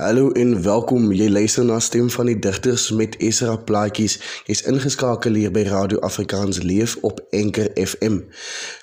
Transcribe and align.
Hallo 0.00 0.30
en 0.32 0.62
welkom. 0.62 1.10
Jy 1.12 1.26
luister 1.28 1.64
na 1.64 1.76
Stem 1.78 2.06
van 2.10 2.30
die 2.30 2.38
Digters 2.38 2.86
met 2.96 3.18
Esra 3.20 3.56
Plaatjies. 3.56 4.14
Jy's 4.48 4.62
ingeskakel 4.64 5.36
hier 5.36 5.52
by 5.52 5.66
Radio 5.68 6.00
Afrikaans 6.08 6.62
Leef 6.64 6.94
op 7.04 7.20
Enker 7.36 7.68
FM. 7.76 8.16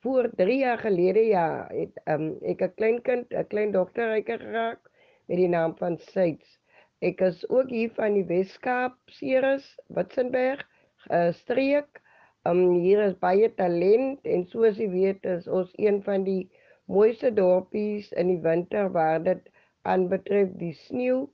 voor 0.00 0.30
3 0.36 0.58
jaar 0.58 0.78
gelede 0.78 1.20
ja, 1.26 1.66
het 1.68 2.00
um, 2.04 2.38
ek 2.42 2.62
'n 2.62 2.74
klein 2.74 3.02
kind, 3.02 3.32
'n 3.32 3.46
klein 3.46 3.72
dogter 3.72 4.22
geraak 4.24 4.80
met 5.26 5.36
die 5.36 5.48
naam 5.48 5.76
van 5.76 5.98
Syds. 5.98 6.58
Ek 7.00 7.20
is 7.20 7.48
ook 7.48 7.68
hier 7.68 7.90
van 7.96 8.12
die 8.16 8.24
Weskaap, 8.24 8.96
Ceres, 9.06 9.66
Witzenberg, 9.86 10.64
uh, 11.08 11.32
streek. 11.32 12.00
Um 12.48 12.80
hier 12.80 13.02
is 13.04 13.18
baie 13.20 13.48
talent 13.56 14.24
en 14.24 14.46
soos 14.48 14.78
jy 14.80 14.88
weet 14.88 15.26
is 15.28 15.48
ons 15.48 15.72
een 15.76 16.00
van 16.02 16.24
die 16.24 16.48
mooiste 16.88 17.30
dorpies 17.36 18.12
in 18.12 18.32
die 18.32 18.40
winter 18.40 18.88
waar 18.92 19.20
dit 19.22 19.50
aanbetref 19.84 20.54
die 20.60 20.72
sneeu 20.72 21.26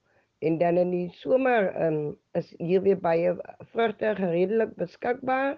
en 0.43 0.59
dan 0.59 0.79
in 0.83 0.91
die 0.91 1.11
somer 1.23 1.71
um 1.87 2.01
is 2.35 2.51
hier 2.59 2.83
weer 2.83 2.99
baie 2.99 3.37
vrugte 3.73 4.17
redelik 4.19 4.75
beskikbaar 4.83 5.55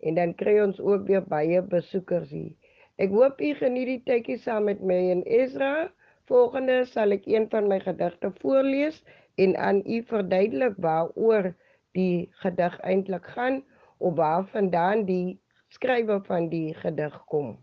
en 0.00 0.20
dan 0.20 0.36
kry 0.36 0.58
ons 0.60 0.80
ook 0.80 1.08
weer 1.08 1.24
baie 1.24 1.62
besoekers 1.62 2.30
hier. 2.30 2.59
Ek 3.00 3.14
hoop 3.16 3.38
u 3.40 3.54
geniet 3.56 3.88
die 3.88 4.00
tydjie 4.04 4.34
saam 4.36 4.66
met 4.68 4.80
my 4.84 4.96
en 5.14 5.22
Ezra. 5.24 5.88
Volgende 6.28 6.82
sal 6.84 7.16
ek 7.16 7.24
een 7.32 7.46
van 7.54 7.70
my 7.70 7.78
gedigte 7.80 8.28
voorlees 8.42 8.98
en 9.40 9.54
aan 9.68 9.80
u 9.88 10.02
verduidelik 10.10 10.76
waaroor 10.84 11.48
die 11.96 12.28
gedig 12.42 12.76
eintlik 12.84 13.32
gaan 13.38 13.62
of 14.04 14.18
waar 14.20 14.44
vandaan 14.52 15.06
die 15.08 15.40
skrywer 15.72 16.20
van 16.28 16.50
die 16.52 16.74
gedig 16.82 17.16
kom. 17.32 17.56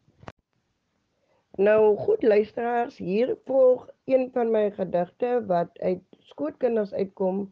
Nou 1.61 1.93
goed 2.01 2.25
luisteraars, 2.25 2.97
hier 2.97 3.37
volg 3.45 3.87
een 4.09 4.29
van 4.33 4.49
my 4.51 4.71
gedigte 4.73 5.37
wat 5.45 5.69
uit 5.79 6.01
skootkinders 6.33 6.93
uitkom. 6.93 7.51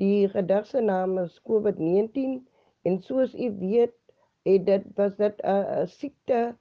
Die 0.00 0.28
gedig 0.32 0.66
se 0.72 0.80
naam 0.80 1.18
is 1.18 1.40
COVID-19 1.44 2.40
en 2.88 3.02
soos 3.04 3.34
u 3.34 3.56
weet, 3.60 3.96
het 4.48 4.66
dit 4.66 4.94
was 4.94 5.16
dit 5.20 5.42
'n 5.44 5.84
siekte 5.86 6.56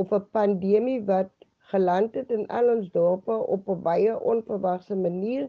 of 0.00 0.12
'n 0.12 0.26
pandemie 0.38 1.00
wat 1.12 1.30
geland 1.70 2.14
het 2.14 2.30
in 2.36 2.46
al 2.58 2.68
ons 2.74 2.90
dorpe 2.96 3.36
op 3.54 3.68
'n 3.68 3.82
baie 3.82 4.12
onverwagse 4.32 4.96
manier 5.06 5.48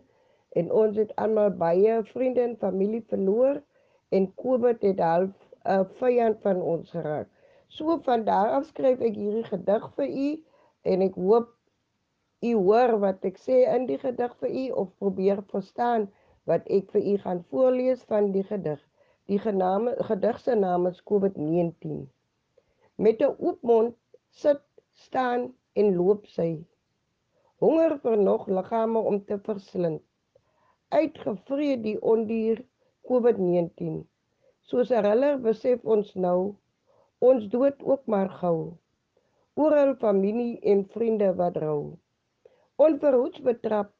en 0.59 0.71
ons 0.81 0.97
het 0.97 1.15
almal 1.15 1.51
baie 1.65 1.99
vriende 2.13 2.41
en 2.41 2.55
familie 2.63 3.03
verloor 3.11 3.61
en 4.09 4.33
COVID 4.43 4.81
het 4.81 4.99
half 4.99 5.35
'n 5.63 5.71
uh, 5.71 5.85
vyand 5.99 6.41
van 6.41 6.61
ons 6.61 6.91
geraak. 6.91 7.27
So 7.67 7.97
van 8.07 8.23
daar 8.23 8.51
af 8.57 8.65
skryf 8.65 8.99
ek 8.99 9.15
hierdie 9.15 9.43
gedig 9.43 9.83
vir 9.95 10.09
u 10.27 10.29
en 10.81 11.01
ek 11.07 11.15
hoop 11.15 11.49
u 12.41 12.53
hoor 12.55 12.99
wat 12.99 13.25
ek 13.29 13.37
sê 13.37 13.57
in 13.75 13.85
die 13.85 13.99
gedig 14.01 14.35
vir 14.41 14.51
u 14.63 14.65
of 14.83 14.95
probeer 14.97 15.43
verstaan 15.53 16.09
wat 16.49 16.67
ek 16.77 16.91
vir 16.91 17.03
u 17.13 17.17
gaan 17.25 17.43
voorlees 17.51 18.03
van 18.11 18.31
die 18.31 18.43
gedig. 18.43 18.79
Die 19.29 19.39
gename 19.39 19.95
gedig 20.09 20.39
se 20.39 20.55
naam 20.55 20.87
is 20.87 21.03
COVID-19. 21.11 22.07
Met 22.95 23.21
'n 23.21 23.35
oop 23.37 23.61
mond 23.61 23.98
sit, 24.29 24.61
staan 24.93 25.53
en 25.73 25.95
loop 25.95 26.27
sy. 26.27 26.51
Honger 27.59 27.97
vir 28.03 28.17
nog 28.17 28.47
liggame 28.47 28.99
om 28.99 29.23
te 29.25 29.39
verslind 29.43 30.03
uitgevree 30.89 31.77
die 31.81 31.97
ondier 32.01 32.61
COVID-19. 33.09 34.01
Soos 34.69 34.91
hulle 34.93 35.31
besef 35.43 35.85
ons 35.95 36.11
nou, 36.17 36.55
ons 37.25 37.45
dood 37.53 37.77
ook 37.85 38.05
maar 38.09 38.29
gou. 38.41 38.57
Oral 39.59 39.95
familie 40.01 40.57
en 40.73 40.85
vriende 40.93 41.29
wat 41.37 41.57
rou. 41.61 41.97
Onverhoeds 42.81 43.41
betrap, 43.45 43.91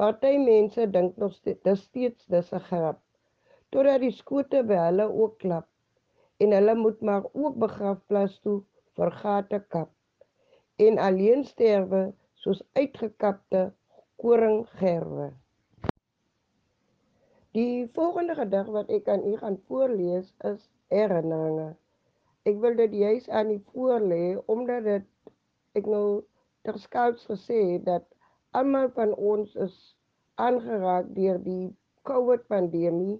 party 0.00 0.36
mense 0.42 0.86
dink 0.94 1.18
nog 1.20 1.36
dis 1.44 1.82
steeds 1.84 2.26
dis 2.32 2.52
'n 2.52 2.64
grap. 2.70 3.00
Totdat 3.70 4.00
die 4.00 4.14
skote 4.18 4.62
by 4.62 4.78
hulle 4.88 5.06
ook 5.22 5.38
klap 5.38 5.68
en 6.40 6.52
hulle 6.52 6.74
moet 6.74 7.00
maar 7.00 7.24
ook 7.32 7.54
begrafplaas 7.58 8.40
toe 8.40 8.62
vir 8.96 9.10
gate 9.22 9.60
kap 9.74 9.90
en 10.86 10.98
alleen 11.08 11.44
sterwe 11.44 12.02
soos 12.42 12.62
uitgekapte 12.80 13.62
koringgerwe. 14.22 15.32
Die 17.56 17.88
volgende 17.96 18.36
gedig 18.36 18.66
wat 18.76 18.90
ek 18.92 19.08
aan 19.08 19.24
u 19.24 19.36
gaan 19.40 19.56
voorlees 19.68 20.32
is 20.50 20.66
Herinneringe. 20.92 21.70
Ek 22.46 22.58
wil 22.62 22.76
dit 22.78 22.92
juis 23.00 23.28
aan 23.28 23.50
u 23.50 23.56
voorlê 23.72 24.36
omdat 24.54 24.84
dit 24.84 25.06
ek 25.80 25.88
nou 25.92 26.22
terskouts 26.68 27.24
gesê 27.30 27.62
het 27.72 27.86
dat 27.88 28.04
almal 28.60 28.90
van 28.98 29.14
ons 29.14 29.54
is 29.66 29.78
aangeraak 30.40 31.08
deur 31.16 31.40
die 31.44 31.72
COVID 32.08 32.44
pandemie 32.52 33.16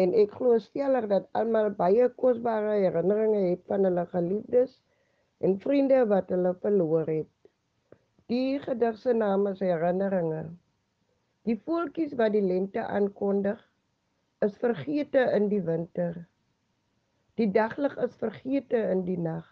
en 0.00 0.12
ek 0.22 0.36
glo 0.36 0.60
stellig 0.60 1.08
dat 1.10 1.28
almal 1.40 1.72
baie 1.80 2.08
kosbare 2.22 2.76
herinneringe 2.84 3.42
het 3.48 3.64
van 3.72 3.88
hulle 3.88 4.06
geliefdes 4.12 4.76
en 5.40 5.56
vriende 5.60 6.04
wat 6.08 6.28
hulle 6.32 6.52
verloor 6.60 7.08
het. 7.08 7.30
Die 8.30 8.60
gedig 8.62 8.98
se 9.00 9.14
naam 9.16 9.46
is 9.50 9.62
Herinneringe. 9.64 10.44
Die 11.48 11.56
voeltjies 11.64 12.12
wat 12.20 12.34
die 12.36 12.44
lente 12.44 12.84
aankondig 12.84 13.62
is 14.44 14.52
vergete 14.60 15.24
in 15.36 15.48
die 15.48 15.62
winter. 15.64 16.20
Die 17.40 17.48
daglig 17.50 17.96
is 18.04 18.14
vergete 18.20 18.84
in 18.92 19.06
die 19.08 19.18
nag. 19.18 19.48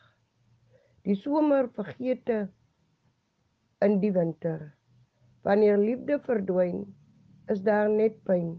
Die 1.08 1.16
somer 1.16 1.70
vergete 1.72 2.50
in 3.80 3.98
die 4.04 4.12
winter. 4.12 4.74
Wanneer 5.42 5.80
liefde 5.80 6.20
verdwyn, 6.20 6.84
is 7.48 7.62
daar 7.64 7.88
net 7.88 8.20
pyn. 8.28 8.58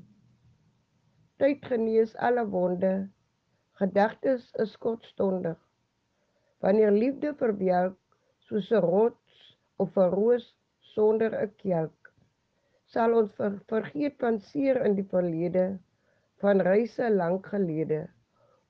Tyd 1.37 1.65
genees 1.69 2.15
alle 2.17 2.47
wonde. 2.49 2.93
Gedagtes 3.77 4.49
is 4.59 4.77
kortstondig. 4.81 5.68
Wanneer 6.59 6.91
liefde 6.91 7.33
verwelk 7.39 7.97
soos 8.47 8.71
'n 8.71 8.83
rots 8.83 9.35
of 9.83 9.97
'n 9.97 10.11
roos 10.15 10.45
sonder 10.93 11.31
'n 11.41 11.53
kelk, 11.63 12.11
sal 12.93 13.13
ons 13.21 13.35
vergeet 13.71 14.15
van 14.23 14.39
seer 14.39 14.79
in 14.85 14.95
die 14.99 15.07
verlede 15.13 15.65
van 16.43 16.61
reise 16.69 17.09
lank 17.09 17.47
gelede. 17.53 18.01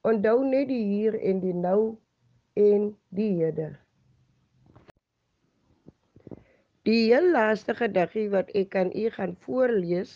Onthou 0.10 0.44
net 0.46 0.68
die 0.68 0.84
hier 0.94 1.18
en 1.32 1.40
die 1.40 1.54
nou 1.54 1.98
en 2.54 2.90
die 3.10 3.30
Here. 3.40 3.70
Die 6.88 7.02
heel 7.12 7.32
laaste 7.32 7.76
gediggie 7.78 8.30
wat 8.34 8.50
ek 8.58 8.76
aan 8.76 8.92
u 8.96 9.10
gaan 9.18 9.36
voorlees 9.46 10.14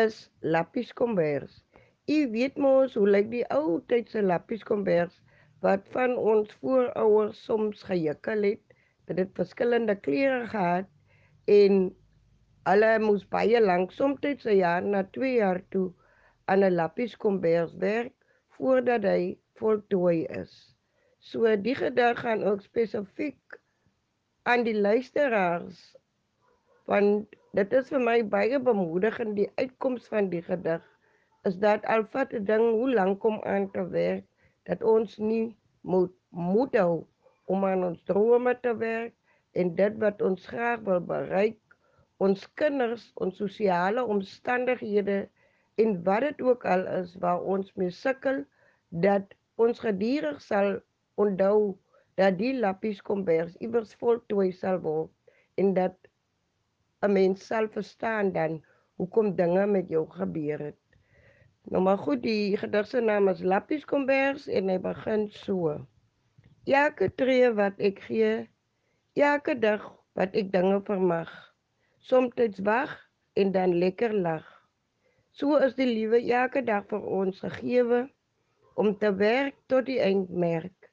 is 0.00 0.30
Lappies 0.40 0.92
Kombers. 0.92 1.62
U 2.10 2.18
weet 2.32 2.56
mos 2.60 2.96
hoe 2.98 3.08
lyk 3.08 3.30
die 3.30 3.44
ou 3.54 3.78
tydse 3.92 4.22
Lappies 4.22 4.64
Kombers 4.66 5.20
wat 5.60 5.88
van 5.94 6.16
ons 6.16 6.52
voorouers 6.60 7.44
soms 7.44 7.82
gejukkel 7.82 8.42
het, 8.42 8.62
dit 9.06 9.30
verskillende 9.36 9.94
kleure 10.00 10.46
gehad 10.48 10.88
en 11.44 11.96
hulle 12.68 12.92
moes 12.98 13.24
baie 13.28 13.60
lank 13.60 13.92
soms 13.92 14.20
'n 14.24 14.56
jaar 14.56 14.82
na 14.82 15.02
2 15.16 15.34
jaar 15.34 15.60
toe 15.70 15.92
aan 16.44 16.64
'n 16.64 16.74
Lappies 16.74 17.16
Kombers 17.16 17.74
werk 17.74 18.14
voordat 18.56 19.02
hy 19.02 19.38
voltooi 19.60 20.24
is. 20.42 20.76
So 21.18 21.56
die 21.56 21.74
gedig 21.74 22.20
gaan 22.20 22.42
ook 22.42 22.60
spesifiek 22.60 23.60
aan 24.42 24.64
die 24.64 24.76
luisteraars 24.80 25.96
want 26.86 27.36
dit 27.56 27.72
is 27.72 27.88
vir 27.88 28.00
my 28.00 28.18
baie 28.36 28.58
bemoedigend 28.60 29.36
die 29.36 29.50
uitkoms 29.56 30.08
van 30.12 30.28
die 30.28 30.42
gedig 30.42 30.82
is 31.48 31.56
dat 31.62 31.84
alvat 31.94 32.32
'n 32.32 32.44
ding 32.44 32.64
hoe 32.78 32.90
lank 32.94 33.24
om 33.24 33.40
aan 33.42 33.70
te 33.70 33.88
werk 33.88 34.24
dat 34.68 34.82
ons 34.94 35.18
nie 35.18 35.56
moet 35.94 36.14
moed 36.30 36.76
hou 36.80 37.04
om 37.54 37.64
aan 37.68 37.84
ons 37.90 38.02
drome 38.10 38.54
te 38.66 38.72
werk 38.80 39.14
en 39.62 39.74
dit 39.80 40.00
wat 40.04 40.22
ons 40.28 40.46
graag 40.52 40.82
wil 40.88 41.02
bereik 41.12 41.60
ons 42.26 42.46
kinders 42.60 43.06
ons 43.26 43.38
sosiale 43.42 44.04
omstandighede 44.16 45.18
en 45.84 45.96
wat 46.08 46.26
dit 46.28 46.42
ook 46.48 46.66
al 46.74 46.86
is 47.00 47.16
waar 47.24 47.42
ons 47.56 47.72
mee 47.80 47.94
sukkel 47.94 48.44
dat 49.06 49.34
ons 49.66 49.82
gedurig 49.86 50.40
sal 50.42 50.78
onthou 51.24 51.74
dat 52.20 52.38
die 52.38 52.54
lappies 52.64 53.02
kombers 53.10 53.56
iewers 53.66 53.94
voltooi 54.02 54.50
sal 54.62 54.78
word 54.86 55.10
en 55.62 55.74
dat 55.78 55.96
'n 57.04 57.12
mens 57.12 57.46
sal 57.50 57.68
verstaan 57.76 58.32
dan 58.32 58.62
hoekom 58.96 59.34
dinge 59.36 59.66
met 59.66 59.88
jou 59.88 60.04
gebeur 60.10 60.58
het. 60.68 60.78
Nou 61.64 61.82
maar 61.82 61.98
goed, 61.98 62.22
die 62.22 62.56
gedig 62.60 62.86
se 62.86 63.00
naam 63.00 63.28
is 63.28 63.40
Lappies 63.42 63.84
Kombers 63.88 64.48
en 64.52 64.68
hy 64.68 64.76
begin 64.84 65.30
so. 65.32 65.78
Elke 66.68 67.08
tree 67.16 67.48
wat 67.56 67.78
ek 67.80 68.02
gee, 68.04 68.32
elke 69.16 69.54
dag 69.58 69.86
wat 70.18 70.36
ek 70.36 70.50
dinge 70.52 70.82
vermag, 70.84 71.30
soms 72.04 72.60
wag 72.68 72.92
en 73.40 73.52
dan 73.52 73.78
lekker 73.80 74.12
lag. 74.12 74.44
So 75.32 75.56
is 75.56 75.72
die 75.78 75.88
liewe 75.88 76.20
elke 76.20 76.60
dag 76.62 76.84
vir 76.92 77.00
ons 77.00 77.40
gegeewe 77.40 78.02
om 78.76 78.92
te 78.98 79.14
werk 79.16 79.56
tot 79.72 79.88
die 79.88 80.02
eindmerk. 80.04 80.90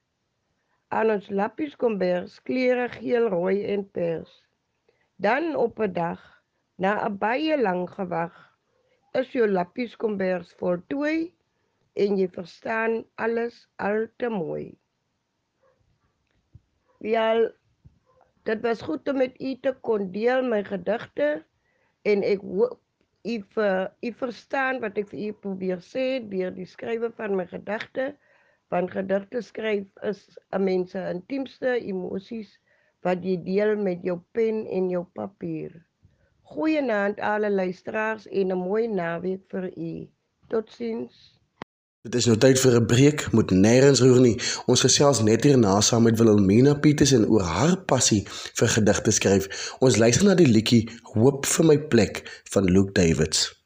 Aan 0.88 1.12
ons 1.18 1.28
lappies 1.30 1.76
kombers 1.76 2.40
klere 2.48 2.88
geel, 2.96 3.28
rooi 3.28 3.66
en 3.76 3.84
pers. 3.92 4.32
Dan 5.20 5.52
op 5.56 5.84
'n 5.84 5.92
dag 5.94 6.24
na 6.78 6.96
'n 7.04 7.18
baie 7.18 7.60
lang 7.60 7.90
gewag 7.90 8.51
is 9.20 9.32
jou 9.36 9.48
lappies 9.48 9.96
kombers 10.00 10.54
voltooi 10.60 11.32
en 12.00 12.18
jy 12.20 12.28
verstaan 12.32 13.02
alles 13.26 13.66
al 13.88 14.06
te 14.22 14.30
mooi. 14.32 14.72
Ja, 17.04 17.34
dit 18.48 18.62
was 18.62 18.82
goed 18.82 19.08
om 19.10 19.18
met 19.18 19.36
u 19.42 19.56
te 19.60 19.74
kon 19.82 20.12
deel 20.12 20.46
my 20.48 20.62
gedigte 20.64 21.30
en 22.08 22.24
ek 22.24 22.46
hoop 22.46 22.80
u 23.28 23.38
vir 23.56 23.92
u 24.02 24.12
verstaan 24.24 24.80
wat 24.82 24.98
ek 24.98 25.12
vir 25.12 25.20
u 25.28 25.32
probeer 25.44 25.82
sê 25.86 26.06
deur 26.32 26.54
die 26.56 26.70
skrywe 26.70 27.12
van 27.18 27.36
my 27.38 27.46
gedigte 27.52 28.12
want 28.74 28.94
gedigte 28.96 29.42
skryf 29.44 29.88
is 30.10 30.24
'n 30.56 30.64
mens 30.64 30.92
se 30.96 31.02
intiemste 31.12 31.76
emosies 31.92 32.58
wat 33.06 33.24
jy 33.26 33.38
deel 33.44 33.76
met 33.78 34.04
jou 34.04 34.18
pen 34.32 34.66
en 34.68 34.90
jou 34.90 35.04
papier. 35.20 35.74
Goeienaand 36.52 37.20
alle 37.20 37.52
luisteraars 37.52 38.28
en 38.28 38.48
'n 38.48 38.58
mooi 38.58 38.88
naweek 38.88 39.44
vir 39.48 39.66
u. 39.78 40.08
Totsiens. 40.48 41.40
Dit 42.02 42.16
is 42.16 42.26
nou 42.26 42.38
tyd 42.38 42.60
vir 42.60 42.76
'n 42.80 42.86
breek, 42.86 43.32
moet 43.32 43.52
nêrens 43.52 44.02
roer 44.04 44.20
nie. 44.20 44.38
Ons 44.66 44.82
gesels 44.82 45.22
net 45.22 45.44
hierna 45.44 45.82
saam 45.82 46.04
met 46.04 46.18
Wilhelmina 46.18 46.74
Pieters 46.74 47.12
en 47.12 47.28
oor 47.28 47.42
haar 47.42 47.78
passie 47.78 48.24
vir 48.60 48.68
gedigte 48.68 49.12
skryf. 49.12 49.76
Ons 49.80 49.98
luister 49.98 50.26
na 50.26 50.36
die 50.36 50.52
liedjie 50.56 50.90
Hoop 51.14 51.46
vir 51.46 51.66
my 51.66 51.78
plek 51.80 52.44
van 52.44 52.64
Luke 52.64 52.92
Davids. 52.92 53.62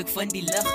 Ek 0.00 0.08
van 0.14 0.30
die 0.32 0.42
lig. 0.46 0.68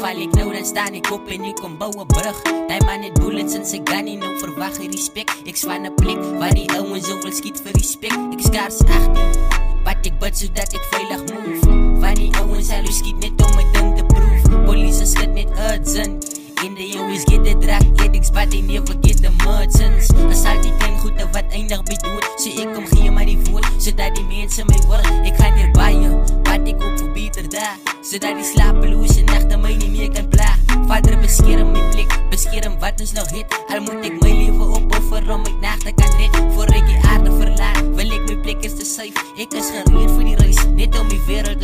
Val 0.00 0.20
ek 0.24 0.36
nou 0.38 0.46
dan 0.54 0.64
staan 0.64 0.96
ek 0.96 1.10
op 1.12 1.28
en 1.28 1.44
ek 1.50 1.58
kom 1.60 1.76
bou 1.78 1.90
'n 1.92 2.06
brug. 2.08 2.38
Daai 2.68 2.80
man 2.88 3.02
het 3.04 3.14
bullets 3.20 3.54
in 3.54 3.64
sy 3.64 3.80
gun 3.84 4.06
en 4.08 4.18
nou 4.24 4.32
verwag 4.40 4.76
hy 4.80 4.88
respek. 4.88 5.28
Ek 5.46 5.56
swan 5.56 5.84
'n 5.86 5.94
plek 5.94 6.20
waar 6.40 6.54
die 6.54 6.68
ouens 6.78 7.06
soveel 7.06 7.32
skiet 7.32 7.60
vir 7.60 7.72
respek. 7.72 8.16
Ek 8.32 8.40
skaars 8.40 8.80
18. 8.88 9.36
Wat 9.84 10.06
ek 10.06 10.18
bid 10.18 10.38
sodat 10.38 10.72
ek 10.72 10.84
veilig 10.94 11.22
move. 11.32 12.00
Van 12.00 12.14
die 12.14 12.32
ouens 12.40 12.70
al 12.70 12.86
skiet 12.86 13.18
net 13.20 13.36
om 13.44 13.52
my 13.56 13.66
ding 13.72 13.96
te 13.96 14.04
proef. 14.04 14.64
Polisie 14.64 15.06
skiet 15.06 15.34
net 15.34 15.50
urgent. 15.70 16.19
In 16.62 16.74
the 16.74 16.98
always 16.98 17.24
get 17.24 17.42
the 17.42 17.54
drag 17.54 17.80
addicts 18.02 18.28
but 18.28 18.50
they 18.50 18.60
never 18.60 18.92
get 18.92 19.16
the 19.22 19.30
merchants 19.48 20.12
As 20.28 20.44
al 20.44 20.60
die 20.60 20.72
klein 20.76 20.98
goede 21.00 21.24
wat 21.32 21.48
eindig 21.56 21.80
dood 21.88 22.26
So 22.36 22.52
ek 22.52 22.74
kom 22.74 22.84
gee 22.90 23.08
my 23.08 23.24
die 23.24 23.38
woord 23.46 23.64
Sodat 23.80 24.12
die 24.18 24.26
mense 24.28 24.66
my 24.68 24.76
hoor 24.84 25.00
Ek 25.24 25.40
gaan 25.40 25.56
hier 25.56 25.72
jou 25.72 26.18
Wat 26.50 26.68
ek 26.68 26.84
ook 26.84 26.98
vir 27.00 27.08
beter 27.16 27.48
daar. 27.48 27.78
Sodat 28.04 28.36
die 28.36 28.44
slapeloze 28.44 29.24
nachte 29.30 29.56
my 29.56 29.72
nie 29.72 29.88
meer 29.88 30.12
kan 30.12 30.28
pla 30.28 30.50
Vader 30.84 31.16
beskerm 31.24 31.72
my 31.72 31.80
plek 31.94 32.12
Beskerm 32.28 32.76
wat 32.84 33.00
ons 33.00 33.16
nog 33.16 33.32
het 33.32 33.56
Al 33.72 33.80
moet 33.86 34.04
ek 34.10 34.20
my 34.20 34.28
leven 34.28 34.76
opoffer 34.82 35.32
om 35.32 35.40
my 35.46 35.56
nachte 35.64 35.96
kan 35.96 36.12
red. 36.20 36.36
Voor 36.52 36.68
ek 36.76 36.84
die 36.92 37.00
aarde 37.08 37.32
verlaat 37.40 37.80
Wil 37.96 38.12
ek 38.20 38.28
my 38.28 38.36
plek 38.44 38.68
is 38.68 38.76
te 38.76 38.84
safe. 38.84 39.16
Ek 39.40 39.56
is 39.56 39.72
gereed 39.72 40.12
vir 40.12 40.28
die 40.28 40.36
reis 40.44 40.60
Net 40.76 40.92
om 41.00 41.08
die 41.08 41.24
wereld 41.24 41.59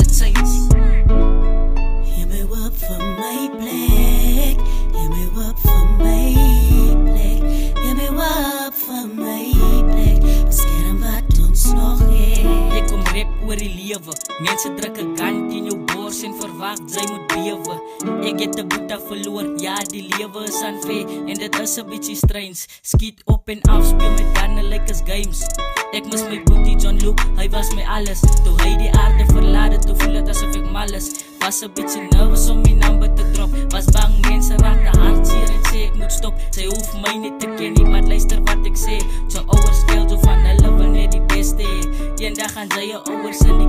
Mense 14.37 14.73
druk 14.73 14.97
een 14.97 15.15
kant 15.15 15.53
in 15.53 15.63
jou 15.65 15.77
bors 15.89 16.19
En 16.21 16.35
verwacht 16.37 16.91
sy 16.93 17.01
moet 17.09 17.23
bewe. 17.31 17.77
Ek 18.21 18.43
het 18.43 18.53
die 18.53 18.65
boete 18.69 18.99
verloor. 19.07 19.47
Ja 19.63 19.79
die 19.89 20.03
lewe 20.11 20.43
is 20.45 20.59
vee 20.85 21.05
En 21.25 21.39
dit 21.41 21.59
is 21.59 21.75
een 21.75 21.89
beetje 21.89 22.15
strange. 22.15 22.67
Skiet 22.81 23.23
op 23.25 23.49
en 23.49 23.61
af 23.61 23.85
Speel 23.85 24.11
met 24.11 24.35
danne 24.35 24.63
like 24.63 24.93
as 24.93 25.01
games. 25.05 25.41
Ek 25.97 26.05
mis 26.05 26.21
my 26.29 26.37
boetie 26.43 26.75
John 26.77 27.01
Luke. 27.01 27.23
Hy 27.39 27.49
was 27.49 27.73
my 27.73 27.81
alles. 27.89 28.21
Toe 28.45 28.53
hy 28.61 28.75
die 28.77 28.91
aarde 28.93 29.25
verlaat 29.33 29.81
Toe 29.87 29.95
voel 30.03 30.21
het 30.21 30.29
asof 30.29 30.53
ek 30.53 30.69
mal 30.69 30.93
is. 30.93 31.09
Was 31.41 31.61
een 31.61 31.73
beetje 31.73 32.05
nervous 32.11 32.49
om 32.53 32.61
my 32.61 32.77
number 32.77 33.09
te 33.17 33.25
drop. 33.33 33.57
Was 33.73 33.89
bang 33.89 34.21
mense 34.29 34.53
raak 34.61 34.85
de 34.85 34.99
hartseer 34.99 35.49
en 35.49 35.63
sê 35.71 35.87
ek 35.87 35.97
moet 35.97 36.13
stop. 36.13 36.37
Sy 36.53 36.69
hoef 36.69 36.93
my 37.01 37.17
niet 37.25 37.39
te 37.41 37.49
ken 37.57 37.73
nie, 37.73 37.89
maar 37.89 38.05
luister 38.05 38.45
wat 38.45 38.69
ek 38.69 38.77
sê. 38.77 39.01
So 39.33 39.41
ouwers 39.47 39.81
geld 39.89 40.13
so 40.13 40.21
van 40.27 40.45
hulle 40.45 40.75
wil 40.77 40.93
net 40.93 41.17
die 41.17 41.25
beste 41.33 41.65
Een 42.17 42.33
dag 42.33 42.51
gaan 42.53 42.71
sy 42.73 42.87
jou 42.89 43.01
ouwers 43.07 43.39
in 43.45 43.57
die 43.61 43.66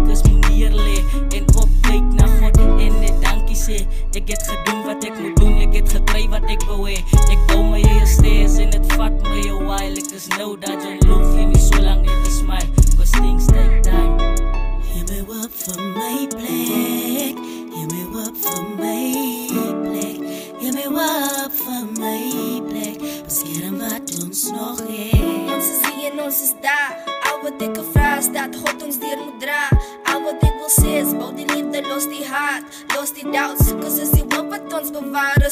En 1.37 1.45
opkijk 1.55 2.13
na 2.19 2.27
God 2.39 2.59
en 2.59 3.01
net 3.01 3.17
dankie 3.25 3.57
sê. 3.57 3.81
Ek 4.19 4.29
het 4.29 4.43
gedoen 4.51 4.85
wat 4.87 5.05
ek 5.05 5.19
moet 5.21 5.37
doen, 5.37 5.59
ek 5.69 5.81
het 5.81 5.93
gekry 5.99 6.29
wat 6.29 6.47
ek 6.51 6.65
wil 6.69 6.85
hee 6.89 7.05
Ek 7.31 7.41
bou 7.51 7.63
my 7.71 7.83
eie 7.83 8.07
steers 8.07 8.59
en 8.63 8.73
het 8.75 8.93
vat 8.97 9.15
my 9.29 9.43
a 9.47 9.59
while 9.63 10.01
Ek 10.01 10.13
is 10.17 10.29
nou 10.39 10.57
dat 10.61 10.83
jy 10.83 10.98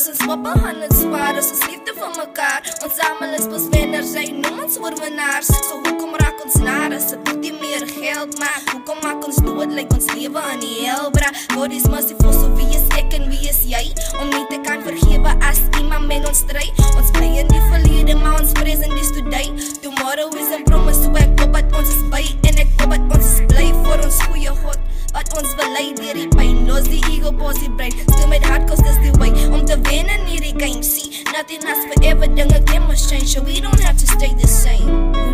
ons 0.09 0.21
aan 0.63 0.81
het 0.81 0.93
spaar, 0.95 1.37
is 1.37 1.49
ons 1.51 1.63
liefde 1.67 1.93
vir 1.97 2.11
mekaar. 2.15 2.67
Ons 2.85 2.95
samen 2.99 3.33
is 3.35 3.47
pas 3.51 3.65
wenners, 3.73 4.13
sy 4.13 4.25
noem 4.31 4.61
ons 4.63 4.77
oorwinnaars. 4.79 5.49
So 5.67 5.81
hoekom 5.83 6.15
raak 6.21 6.43
ons 6.45 6.59
naar, 6.63 6.95
as 6.95 7.09
het 7.15 7.33
nie 7.41 7.53
meer 7.57 7.83
geld 7.91 8.37
maak? 8.39 8.71
Hoekom 8.71 9.01
maak 9.03 9.25
ons 9.27 9.41
dood, 9.43 9.73
like 9.75 9.95
ons 9.97 10.07
leven 10.15 10.43
aan 10.43 10.63
die 10.63 10.87
hel, 10.87 11.11
bra? 11.15 11.33
God 11.55 11.75
is 11.75 11.89
merciful, 11.91 12.33
so 12.37 12.53
wie 12.59 12.69
is 12.77 12.87
ek 13.01 13.19
en 13.19 13.27
wie 13.33 13.51
is 13.51 13.63
jy? 13.67 13.83
Om 14.23 14.31
nie 14.31 14.47
te 14.53 14.61
kan 14.69 14.85
vergewe 14.87 15.35
as 15.51 15.63
iemand 15.81 16.07
met 16.13 16.29
ons 16.29 16.45
stry. 16.45 16.69
Ons 16.95 17.11
bly 17.17 17.33
in 17.43 17.51
die 17.51 17.63
verlede, 17.67 18.19
maar 18.23 18.39
ons 18.39 18.55
vrees 18.61 18.85
in 18.87 18.95
die 18.95 19.13
today. 19.17 19.51
Tomorrow 19.83 20.31
is 20.39 20.53
a 20.55 20.63
promise, 20.71 21.03
so 21.03 21.15
ek 21.19 21.35
hoop 21.41 21.57
dat 21.57 21.81
ons 21.81 21.95
is 21.99 22.05
by 22.13 22.23
en 22.47 22.63
ek 22.63 22.77
hoop 22.83 22.95
dat 22.95 23.17
ons 23.19 23.33
is 23.33 23.47
bly 23.51 23.73
voor 23.83 24.07
ons 24.07 24.23
goeie 24.29 24.61
God. 24.63 24.86
Wat 25.17 25.33
ons 25.41 25.55
wil 25.57 25.77
deur 25.97 26.19
die 26.21 26.29
pyn, 26.29 26.67
los 26.69 26.91
die 26.93 27.01
ego, 27.09 27.31
pos 27.33 27.57
die 27.63 27.71
brein. 27.73 27.95
Stil 28.05 28.29
met 28.29 28.45
hart, 28.45 28.69
cause 28.69 28.85
dis 28.85 28.99
die 29.01 29.15
way 29.17 29.33
om 29.49 29.65
te 29.65 29.79
wen 29.89 30.11
in 30.13 30.27
hierdie 30.29 30.53
game. 30.61 30.83
See, 30.85 31.25
nothing 31.33 31.65
lasts 31.65 31.89
forever, 31.89 32.29
dinge 32.29 32.61
can 32.69 32.85
must 32.85 33.09
change, 33.09 33.33
so 33.33 33.41
we 33.41 33.63
don't 33.65 33.81
have 33.81 33.97
to 33.97 34.07
stay 34.07 34.35
the 34.37 34.47
same. 34.47 35.15
Come 35.17 35.33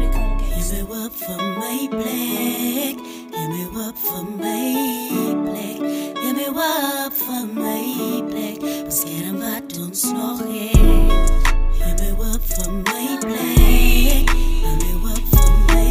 me 0.70 1.04
up 1.04 1.12
for 1.12 1.36
my 1.58 1.88
black. 1.90 2.96
Give 3.34 3.50
me 3.50 3.64
up 3.82 3.98
for 3.98 4.22
my 4.22 5.34
black. 5.42 5.78
Give 6.22 6.36
me 6.36 6.46
up 6.46 7.12
for 7.12 7.42
my 7.46 8.22
black. 8.30 8.58
Bescherm 8.86 9.38
wat 9.42 9.78
ons 9.82 10.04
nog 10.12 10.38
heeft. 10.46 11.42
Give 11.78 11.98
me 12.00 12.10
up 12.30 12.42
for 12.54 12.70
my 12.70 13.18
black. 13.20 14.30
Give 14.30 14.78
me 14.78 14.92
up 15.10 15.24
for 15.32 15.50
my 15.66 15.90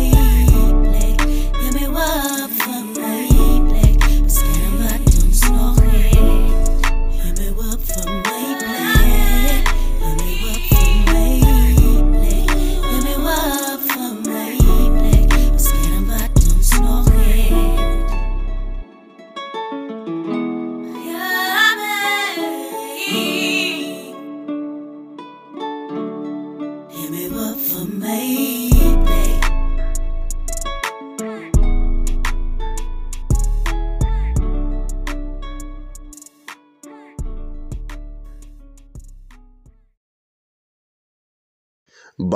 black. 0.82 1.18
Give 1.60 1.74
me 1.74 1.86
up 1.88 2.52
for 2.52 2.71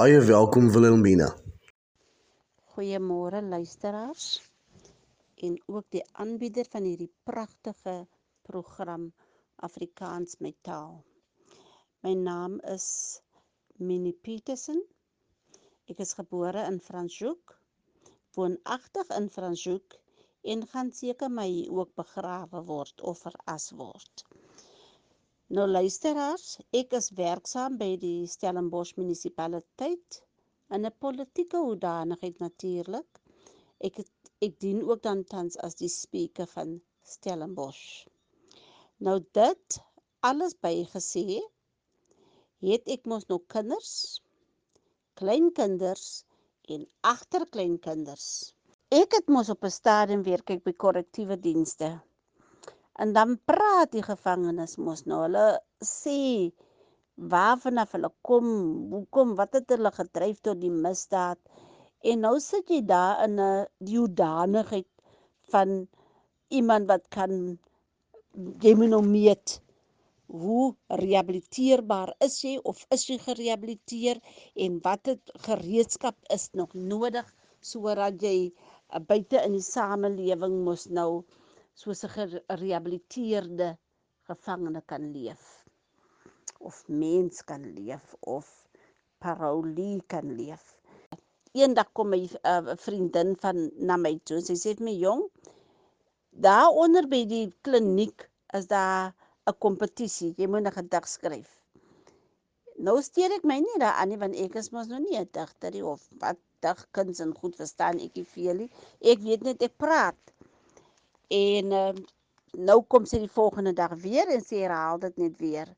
Baie 0.06 0.20
welkom 0.22 0.68
Wilhelmina. 0.70 1.32
Goeiemôre 2.74 3.40
luisteraars 3.42 4.26
en 5.48 5.56
ook 5.66 5.88
die 5.96 6.04
aanbieder 6.24 6.68
van 6.70 6.86
hierdie 6.86 7.10
pragtige 7.26 7.96
program 8.46 9.08
Afrikaans 9.68 10.38
met 10.46 10.60
taal. 10.62 11.00
My 12.06 12.14
naam 12.14 12.60
is 12.76 12.86
Minnie 13.82 14.14
Petersen. 14.14 14.84
Ek 15.90 16.06
is 16.06 16.14
gebore 16.22 16.68
in 16.70 16.78
Franschhoek, 16.90 17.58
woonagtig 18.38 19.10
in 19.18 19.32
Franschhoek 19.40 19.98
en 20.54 20.68
gaan 20.76 20.94
seker 20.94 21.34
my 21.34 21.50
ook 21.66 21.98
begrawe 21.98 22.62
word 22.70 23.02
of 23.02 23.26
veras 23.26 23.72
word. 23.82 24.28
Nou 25.54 25.68
luisteraars, 25.70 26.56
ek 26.74 26.96
is 26.98 27.12
werksaam 27.14 27.76
by 27.78 27.92
die 28.02 28.26
Stellenbosch 28.26 28.96
munisipaliteit 28.98 30.16
in 30.74 30.88
'n 30.90 30.92
politieke 31.06 31.60
hoedanigheid 31.62 32.40
natuurlik. 32.42 33.20
Ek 33.78 34.00
het, 34.02 34.10
ek 34.42 34.56
dien 34.60 34.82
ook 34.82 35.04
dan 35.04 35.22
tans 35.24 35.58
as 35.68 35.78
die 35.78 35.90
spreker 35.90 36.50
van 36.50 36.82
Stellenbosch. 37.04 38.08
Nou 38.98 39.20
dit 39.38 39.80
alles 40.22 40.58
bygesê, 40.66 41.38
het 42.66 42.90
ek 42.90 43.06
mos 43.06 43.30
nog 43.30 43.46
kinders, 43.46 43.94
kleinkinders 45.14 46.26
en 46.74 46.90
agterkleinkinders. 47.02 48.54
Ek 48.90 49.14
het 49.14 49.30
mos 49.30 49.54
op 49.54 49.64
'n 49.64 49.78
stadium 49.78 50.24
werk 50.24 50.50
ek 50.50 50.64
by 50.64 50.74
korrektiewe 50.74 51.38
dienste. 51.38 52.02
En 53.04 53.14
dan 53.14 53.36
praat 53.52 53.92
die 53.92 54.04
gevangenes 54.06 54.78
mos 54.78 55.04
nou. 55.10 55.22
Hulle 55.26 55.46
sê 55.84 56.52
waarvan 57.34 57.82
af 57.84 57.96
hulle 57.96 58.12
kom, 58.30 58.48
hoekom, 58.94 59.36
wat 59.40 59.58
het 59.60 59.76
hulle 59.76 59.92
gedryf 59.96 60.40
tot 60.48 60.62
die 60.62 60.72
misdaad? 60.72 61.40
En 62.06 62.24
nou 62.28 62.36
sit 62.40 62.70
jy 62.72 62.82
daar 62.94 63.24
in 63.26 63.40
'n 63.40 63.68
die 63.90 63.98
hoedanigheid 63.98 64.90
van 65.52 65.88
iemand 66.60 66.88
wat 66.88 67.08
kan 67.10 67.58
jy 68.64 68.74
moet 68.76 68.92
nou 68.92 69.04
meet 69.06 69.60
hoe 70.28 70.76
rehabiliteerbaar 71.02 72.14
is 72.28 72.42
jy 72.44 72.56
of 72.72 72.82
is 72.96 73.06
jy 73.10 73.18
gerehabiliteer 73.22 74.20
en 74.66 74.80
watter 74.88 75.18
gereedskap 75.48 76.18
is 76.36 76.50
nog 76.60 76.74
nodig 76.74 77.28
sodat 77.62 78.22
jy 78.22 78.52
buite 79.10 79.42
in 79.42 79.56
die 79.58 79.66
samelewing 79.68 80.58
mos 80.66 80.88
nou 81.00 81.24
soos 81.82 82.04
'n 82.04 82.12
gerehabiliteerde 82.16 83.70
gevangene 84.28 84.82
kan 84.92 85.04
leef 85.16 85.44
of 86.68 86.76
mens 86.88 87.44
kan 87.50 87.64
leef 87.78 88.16
of 88.36 88.46
parolie 89.24 90.02
kan 90.08 90.28
leef. 90.40 90.64
Eendag 91.56 91.90
kom 91.96 92.10
my 92.14 92.22
'n 92.24 92.38
uh, 92.54 92.76
vriendin 92.86 93.36
van 93.44 93.58
na 93.88 93.96
my 93.98 94.16
toe. 94.28 94.40
Sy 94.48 94.56
sê 94.64 94.74
vir 94.78 94.86
my 94.88 94.96
jong, 95.06 95.22
daar 96.48 96.72
onder 96.84 97.06
by 97.14 97.22
die 97.34 97.48
kliniek 97.66 98.28
is 98.60 98.68
daar 98.76 99.14
'n 99.50 99.60
kompetisie. 99.66 100.34
Jy 100.40 100.48
moet 100.48 100.68
'n 100.68 100.78
gedig 100.80 101.08
skryf. 101.16 101.52
Nou 102.86 102.98
steur 103.02 103.32
ek 103.32 103.46
my 103.48 103.60
nie 103.60 103.80
daaraan 103.80 104.10
nie 104.10 104.22
want 104.24 104.36
ek 104.46 104.56
is 104.62 104.72
mos 104.72 104.88
nog 104.92 105.04
nie 105.04 105.18
'n 105.20 105.30
digter 105.38 105.72
nie 105.72 105.86
of 105.94 106.02
wat 106.24 106.40
digkuns 106.66 107.20
en 107.24 107.32
goed 107.42 107.56
verstaan 107.56 108.00
ek 108.06 108.16
nie 108.20 108.28
veel 108.36 108.56
nie. 108.64 108.72
Ek 109.12 109.20
weet 109.28 109.44
net 109.48 109.62
ek 109.68 109.78
praat. 109.78 110.35
En 111.28 111.72
uh, 111.72 111.94
nou 112.70 112.84
kom 112.88 113.06
sy 113.06 113.20
die 113.24 113.32
volgende 113.32 113.74
dag 113.74 113.94
weer 114.02 114.30
en 114.30 114.44
sy 114.44 114.62
herhaal 114.64 115.00
dit 115.00 115.18
net 115.18 115.40
weer. 115.40 115.72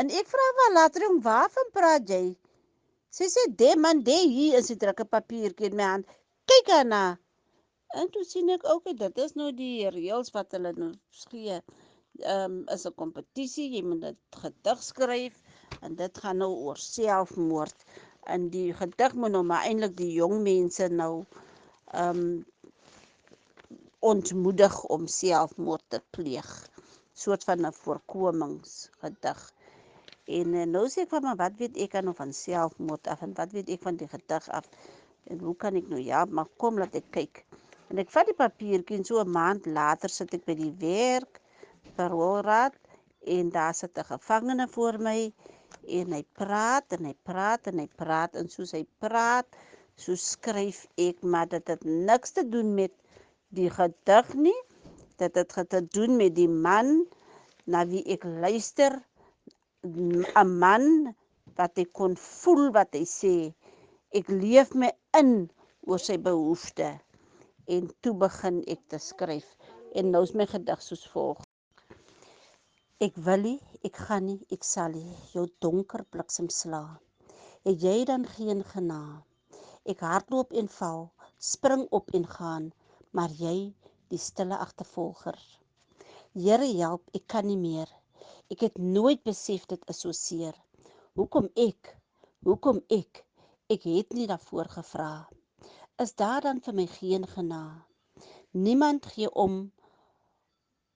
En 0.00 0.10
ek 0.10 0.26
vra 0.26 0.46
haar 0.58 0.74
later 0.74 1.06
om 1.08 1.20
waarvan 1.22 1.70
praat 1.72 2.08
jy? 2.10 2.24
Sy 3.14 3.28
sê 3.30 3.44
de 3.60 3.74
man 3.78 4.02
de 4.02 4.16
hier 4.26 4.58
is 4.58 4.70
'n 4.72 4.78
drukke 4.78 5.04
papiertjie 5.04 5.70
in 5.70 5.76
my 5.78 5.88
hand. 5.92 6.06
Kyk 6.50 6.66
daarna. 6.66 7.18
En 7.94 8.10
toe 8.10 8.24
sien 8.26 8.48
ek 8.50 8.64
ook 8.66 8.80
okay, 8.82 8.94
dit 8.94 9.18
is 9.24 9.34
nou 9.38 9.52
die 9.54 9.88
reëls 9.96 10.32
wat 10.34 10.56
hulle 10.56 10.72
nou 10.76 10.92
gee. 11.30 11.60
Ehm 12.22 12.56
um, 12.56 12.56
is 12.74 12.86
'n 12.86 12.94
kompetisie, 13.02 13.68
jy 13.76 13.82
moet 13.82 14.04
'n 14.10 14.18
gedig 14.42 14.82
skryf 14.82 15.36
en 15.80 15.94
dit 15.94 16.18
gaan 16.24 16.42
nou 16.42 16.50
oor 16.66 16.80
selfmoord. 16.86 17.86
En 18.26 18.50
die 18.50 18.72
gedig 18.80 19.14
moet 19.14 19.30
nou 19.30 19.44
maar 19.44 19.66
eintlik 19.68 19.96
die 19.96 20.12
jong 20.18 20.42
mense 20.42 20.88
nou 20.88 21.24
ehm 21.92 22.18
um, 22.18 22.44
ontmoedig 24.04 24.74
om 24.96 25.06
selfmoord 25.06 25.84
te 25.88 26.00
pleeg. 26.16 26.48
Soort 27.12 27.44
van 27.48 27.66
'n 27.66 27.72
voorkomingsgedig. 27.72 29.40
En 30.24 30.54
uh, 30.54 30.64
nou 30.74 30.84
sê 30.88 31.04
ek 31.04 31.12
van 31.14 31.22
maar 31.22 31.40
wat 31.40 31.56
weet 31.60 31.76
ek 31.84 31.92
dan 31.96 32.14
van 32.14 32.32
selfmoord 32.32 33.06
af 33.12 33.22
en 33.22 33.32
wat 33.38 33.52
weet 33.56 33.68
ek 33.76 33.82
van 33.86 33.96
die 33.96 34.08
gedig 34.08 34.48
af? 34.48 34.68
En 35.30 35.38
hoe 35.38 35.56
kan 35.56 35.74
ek 35.80 35.88
nou 35.88 36.00
ja, 36.00 36.24
maar 36.24 36.48
kom 36.56 36.78
laat 36.78 36.94
ek 37.00 37.08
kyk. 37.10 37.44
En 37.88 38.00
ek 38.02 38.10
vat 38.12 38.28
die 38.28 38.36
papiertjie 38.36 38.98
en 38.98 39.04
so 39.04 39.20
'n 39.22 39.30
maand 39.30 39.66
later 39.66 40.10
sit 40.12 40.34
ek 40.34 40.44
by 40.44 40.54
die 40.58 40.74
werk 40.80 41.40
paroolraad 41.96 42.76
en 43.36 43.50
daar 43.50 43.74
sit 43.74 43.98
'n 43.98 44.10
gevangene 44.12 44.68
voor 44.68 44.98
my 44.98 45.32
en 46.00 46.12
hy 46.12 46.24
praat 46.40 46.92
en 46.96 47.04
hy 47.04 47.14
praat 47.28 47.66
en 47.66 47.78
hy 47.78 47.88
praat 48.02 48.36
en 48.40 48.48
soos 48.48 48.72
hy 48.72 48.84
praat, 49.04 49.46
so 49.96 50.16
skryf 50.16 50.86
ek 50.96 51.22
maar 51.22 51.48
dit 51.48 51.68
het 51.68 51.84
niks 51.84 52.32
te 52.32 52.44
doen 52.48 52.74
met 52.74 52.92
die 53.56 53.70
gedig 53.70 54.34
nie. 54.34 54.60
Dit 55.22 55.36
het 55.38 55.54
te 55.70 55.80
doen 55.96 56.16
met 56.18 56.34
die 56.34 56.48
man 56.48 57.04
na 57.70 57.84
wie 57.86 58.02
ek 58.14 58.24
luister 58.24 59.00
'n 59.84 60.50
man 60.58 61.14
wat 61.58 61.78
ek 61.78 61.92
kon 61.92 62.16
voel 62.16 62.70
wat 62.76 62.96
hy 62.98 63.04
sê. 63.04 63.36
Ek 64.18 64.28
leef 64.28 64.74
my 64.74 64.90
in 65.20 65.50
oor 65.86 66.00
sy 66.02 66.16
behoeftes 66.16 67.00
en 67.74 67.88
toe 68.02 68.14
begin 68.26 68.62
ek 68.74 68.80
te 68.92 68.98
skryf 68.98 69.48
en 69.94 70.10
nou 70.10 70.22
is 70.26 70.34
my 70.34 70.46
gedig 70.50 70.80
soos 70.82 71.04
volg. 71.14 71.40
Ek 73.06 73.16
wil 73.26 73.42
nie, 73.46 73.60
ek 73.86 73.96
gaan 74.06 74.26
nie, 74.30 74.40
ek 74.54 74.64
sal 74.64 74.94
nie 74.96 75.16
jou 75.34 75.46
donker 75.64 76.04
bliksem 76.14 76.48
sla. 76.50 76.82
Het 77.64 77.82
jy 77.86 77.96
dan 78.10 78.24
geen 78.36 78.62
genade? 78.72 79.24
Ek 79.84 80.00
hardloop 80.00 80.54
en 80.60 80.68
val, 80.78 81.02
spring 81.38 81.84
op 81.98 82.08
en 82.16 82.24
gaan, 82.36 82.70
maar 83.14 83.32
jy 83.38 83.56
die 84.12 84.20
stille 84.20 84.58
agtervolger. 84.66 85.38
Here 86.34 86.66
help, 86.78 87.06
ek 87.14 87.28
kan 87.34 87.46
nie 87.46 87.58
meer. 87.60 87.90
Ek 88.50 88.66
het 88.66 88.78
nooit 88.78 89.22
besef 89.26 89.68
dit 89.70 89.88
is 89.92 90.02
so 90.04 90.12
seer. 90.18 90.56
Hoekom 91.18 91.46
ek? 91.54 91.94
Hoekom 92.46 92.82
ek? 92.92 93.22
Ek 93.70 93.86
het 93.88 94.12
nie 94.18 94.26
daarvoor 94.30 94.68
gevra. 94.76 95.12
Is 96.02 96.12
daar 96.18 96.42
dan 96.42 96.60
vir 96.60 96.74
my 96.74 96.86
geen 96.98 97.26
genade? 97.36 97.84
Niemand 98.54 99.06
gee 99.14 99.30
om 99.30 99.54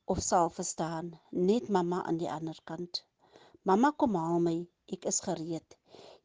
of 0.04 0.20
sal 0.22 0.50
verstaan, 0.50 1.12
net 1.30 1.68
mamma 1.68 2.02
aan 2.04 2.18
die 2.18 2.30
ander 2.30 2.58
kant. 2.64 3.02
Mamma 3.62 3.90
kom 4.02 4.14
haal 4.14 4.38
my, 4.44 4.56
ek 4.94 5.08
is 5.10 5.18
gereed. 5.26 5.78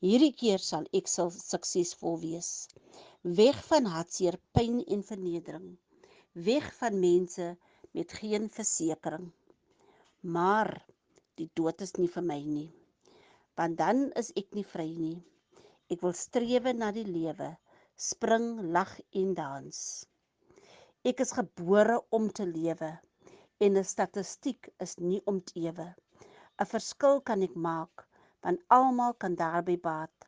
Hierdie 0.06 0.34
keer 0.42 0.62
sal 0.62 0.86
ek 1.00 1.10
sal 1.12 1.32
suksesvol 1.36 2.20
wees. 2.22 2.52
Weg 3.40 3.60
van 3.70 3.90
hartseer, 3.96 4.38
pyn 4.58 4.82
en 4.84 5.04
vernedering. 5.10 5.68
Weg 6.34 6.74
van 6.74 7.00
mense 7.00 7.58
met 7.92 8.12
geen 8.12 8.50
versekering. 8.50 9.32
Maar 10.20 10.86
die 11.38 11.46
dood 11.54 11.82
is 11.86 11.92
nie 11.94 12.08
vir 12.10 12.24
my 12.26 12.40
nie. 12.42 12.72
Want 13.54 13.78
dan 13.78 14.00
is 14.18 14.32
ek 14.42 14.48
nie 14.58 14.64
vry 14.66 14.88
nie. 14.98 15.20
Ek 15.94 16.02
wil 16.02 16.16
strewe 16.18 16.74
na 16.74 16.90
die 16.96 17.06
lewe, 17.06 17.52
spring, 17.94 18.48
lag 18.74 18.96
en 19.14 19.36
dans. 19.38 19.82
Ek 21.06 21.22
is 21.22 21.36
gebore 21.38 22.00
om 22.10 22.32
te 22.32 22.48
lewe 22.50 22.90
en 23.62 23.78
'n 23.78 23.86
statistiek 23.86 24.72
is 24.82 24.98
nie 24.98 25.22
om 25.30 25.38
te 25.38 25.60
ewe. 25.70 25.86
'n 26.58 26.66
Verskil 26.66 27.22
kan 27.22 27.44
ek 27.46 27.54
maak 27.54 28.08
want 28.42 28.66
almal 28.70 29.14
kan 29.14 29.36
daarby 29.36 29.78
baat. 29.78 30.26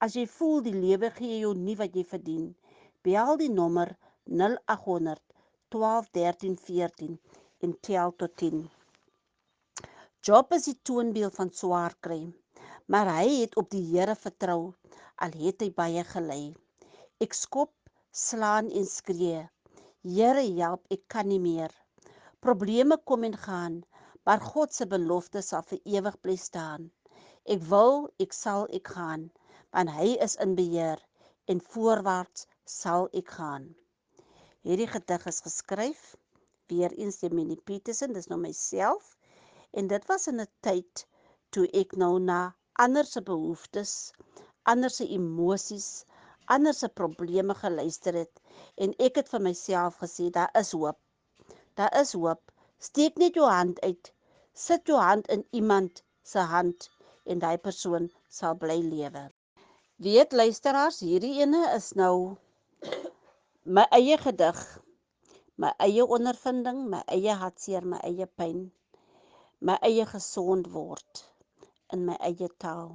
As 0.00 0.16
jy 0.18 0.26
voel 0.26 0.66
die 0.66 0.74
lewe 0.74 1.10
gee 1.10 1.38
jou 1.38 1.54
nie 1.54 1.76
wat 1.76 1.94
jy 1.94 2.02
verdien, 2.02 2.56
bel 3.04 3.36
die 3.36 3.54
nommer 3.54 3.96
0800 4.26 5.22
12 5.74 6.08
13 6.14 6.56
14 6.56 7.14
en 7.66 7.72
tel 7.80 8.12
tot 8.16 8.36
10. 8.36 8.58
Job 10.28 10.52
is 10.54 10.68
die 10.68 10.76
toonbeeld 10.86 11.34
van 11.34 11.50
swaar 11.60 11.96
kry, 12.06 12.20
maar 12.86 13.10
hy 13.16 13.40
het 13.40 13.58
op 13.62 13.72
die 13.74 13.82
Here 13.88 14.14
vertrou 14.14 14.60
al 15.26 15.34
het 15.40 15.66
hy 15.66 15.68
baie 15.80 16.06
gelei. 16.12 16.54
Ek 17.26 17.34
skop, 17.34 17.72
slaan 18.22 18.70
en 18.70 18.86
skree. 18.92 19.42
Here 20.06 20.46
help, 20.60 20.86
ek 20.94 21.02
kan 21.16 21.26
nie 21.32 21.42
meer. 21.42 21.74
Probleme 22.38 23.02
kom 23.10 23.26
en 23.26 23.34
gaan, 23.48 23.82
maar 24.22 24.46
God 24.54 24.78
se 24.78 24.86
belofte 24.86 25.42
sal 25.42 25.66
vir 25.74 25.82
ewig 25.98 26.20
bly 26.22 26.38
staan. 26.38 26.90
Ek 27.50 27.66
wil, 27.74 28.04
ek 28.22 28.36
sal, 28.44 28.70
ek 28.70 28.94
gaan, 28.94 29.26
want 29.74 29.90
hy 29.98 30.12
is 30.22 30.38
in 30.46 30.54
beheer 30.54 31.02
en 31.50 31.66
voorwaarts 31.74 32.46
sal 32.64 33.10
ek 33.10 33.40
gaan. 33.40 33.72
Hierdie 34.64 34.86
gedig 34.88 35.24
is 35.28 35.42
geskryf 35.44 36.02
weer 36.72 36.92
eens 36.96 37.18
deur 37.20 37.34
Minnie 37.36 37.60
Petersen, 37.70 38.14
dis 38.16 38.28
nou 38.30 38.38
myself 38.40 39.10
en 39.80 39.90
dit 39.90 40.06
was 40.10 40.22
in 40.30 40.40
'n 40.44 40.46
tyd 40.66 41.02
toe 41.56 41.64
ek 41.80 41.90
nou 42.02 42.14
na 42.28 42.38
ander 42.84 43.04
se 43.10 43.20
behoeftes, 43.26 43.92
ander 44.72 44.92
se 44.94 45.04
emosies, 45.16 45.88
ander 46.56 46.74
se 46.78 46.88
probleme 47.00 47.56
geluister 47.58 48.16
het 48.22 48.40
en 48.86 48.94
ek 49.08 49.20
het 49.20 49.28
vir 49.34 49.44
myself 49.48 50.00
gesê 50.04 50.30
daar 50.38 50.56
is 50.62 50.72
hoop. 50.72 50.98
Daar 51.76 51.92
is 52.00 52.14
hoop. 52.16 52.52
Steek 52.88 53.20
net 53.20 53.36
jou 53.40 53.50
hand 53.50 53.80
uit. 53.90 54.12
Sit 54.54 54.88
jou 54.88 55.00
hand 55.00 55.28
in 55.36 55.44
iemand 55.50 56.02
se 56.22 56.38
hand 56.54 56.88
en 57.24 57.44
daai 57.44 57.58
persoon 57.68 58.08
sal 58.38 58.56
bly 58.64 58.80
lewe. 58.80 59.28
Weet 60.08 60.32
luisteraars, 60.32 61.04
hierdie 61.04 61.36
ene 61.44 61.66
is 61.76 61.92
nou 61.92 62.38
my 63.64 63.86
eie 63.96 64.16
gedig, 64.20 64.58
my 65.56 65.70
eie 65.80 66.04
ondervinding, 66.04 66.82
my 66.92 66.98
eie 67.08 67.32
hartseer, 67.40 67.86
my 67.88 67.96
eie 68.04 68.26
pyn, 68.28 68.66
my 69.64 69.78
eie 69.88 70.04
gesond 70.10 70.68
word 70.74 71.22
in 71.96 72.04
my 72.04 72.16
eie 72.28 72.48
taal. 72.60 72.92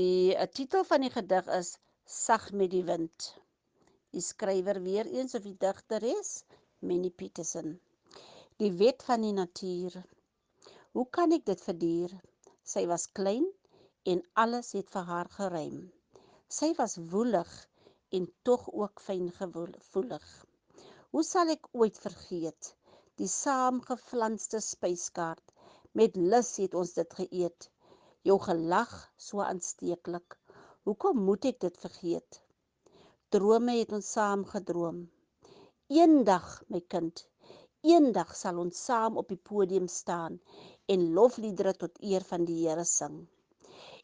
Die 0.00 0.32
uh, 0.32 0.46
titel 0.48 0.86
van 0.88 1.04
die 1.04 1.12
gedig 1.12 1.50
is 1.58 1.74
Sag 2.08 2.52
met 2.56 2.70
die 2.72 2.84
wind. 2.88 3.28
Die 4.16 4.24
skrywer 4.24 4.80
weer 4.80 5.10
eens 5.12 5.36
of 5.36 5.44
die 5.44 5.56
digter 5.60 6.08
is 6.08 6.46
Minnie 6.80 7.12
Petersen. 7.12 7.76
Die 8.56 8.72
wet 8.80 9.04
van 9.04 9.28
die 9.28 9.34
natuur. 9.36 10.00
Hoe 10.96 11.08
kan 11.10 11.36
ek 11.36 11.44
dit 11.44 11.60
verduur? 11.60 12.16
Sy 12.64 12.86
was 12.88 13.10
klein 13.12 13.44
en 14.08 14.24
alles 14.40 14.72
het 14.72 14.88
vir 14.94 15.04
haar 15.10 15.28
geruim. 15.36 15.82
Sy 16.48 16.72
was 16.78 16.96
woelig 17.12 17.50
en 18.16 18.26
tog 18.48 18.66
ook 18.72 19.02
fyn 19.08 19.28
gevoelig. 19.38 20.26
Hoe 21.10 21.24
sal 21.32 21.52
ek 21.54 21.68
ooit 21.72 21.98
vergeet 22.08 22.74
die 23.20 23.28
saamgeflanste 23.32 24.58
spyskaart 24.60 25.52
met 25.96 26.16
lus 26.32 26.50
het 26.60 26.74
ons 26.76 26.92
dit 26.98 27.14
geëet. 27.20 27.68
Jou 28.28 28.36
gelag 28.42 28.92
so 29.26 29.40
aansteeklik. 29.44 30.36
Hoekom 30.84 31.22
moet 31.28 31.48
ek 31.50 31.62
dit 31.64 31.78
vergeet? 31.84 32.40
Drome 33.32 33.78
het 33.78 33.94
ons 33.96 34.10
saam 34.18 34.44
gedroom. 34.50 34.98
Eendag, 35.88 36.46
my 36.68 36.82
kind, 36.94 37.24
eendag 37.86 38.34
sal 38.36 38.60
ons 38.60 38.84
saam 38.88 39.16
op 39.22 39.32
die 39.32 39.40
podium 39.50 39.88
staan 39.88 40.36
en 40.92 41.08
lofliedere 41.16 41.72
tot 41.80 41.96
eer 42.12 42.26
van 42.28 42.44
die 42.44 42.58
Here 42.66 42.84
sing. 42.84 43.22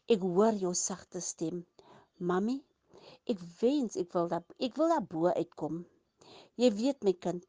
Ek 0.09 0.25
hoor 0.25 0.57
jou 0.65 0.73
sagte 0.73 1.21
stem. 1.21 1.61
Mamy, 2.17 2.57
ek 3.31 3.43
wens 3.61 3.95
ek 4.03 4.13
wil 4.15 4.27
dat 4.31 4.55
ek 4.67 4.79
wil 4.79 4.91
daar 4.93 5.05
bo 5.15 5.31
uitkom. 5.41 5.83
Jy 6.61 6.69
weet 6.79 7.05
my 7.07 7.13
kind, 7.25 7.45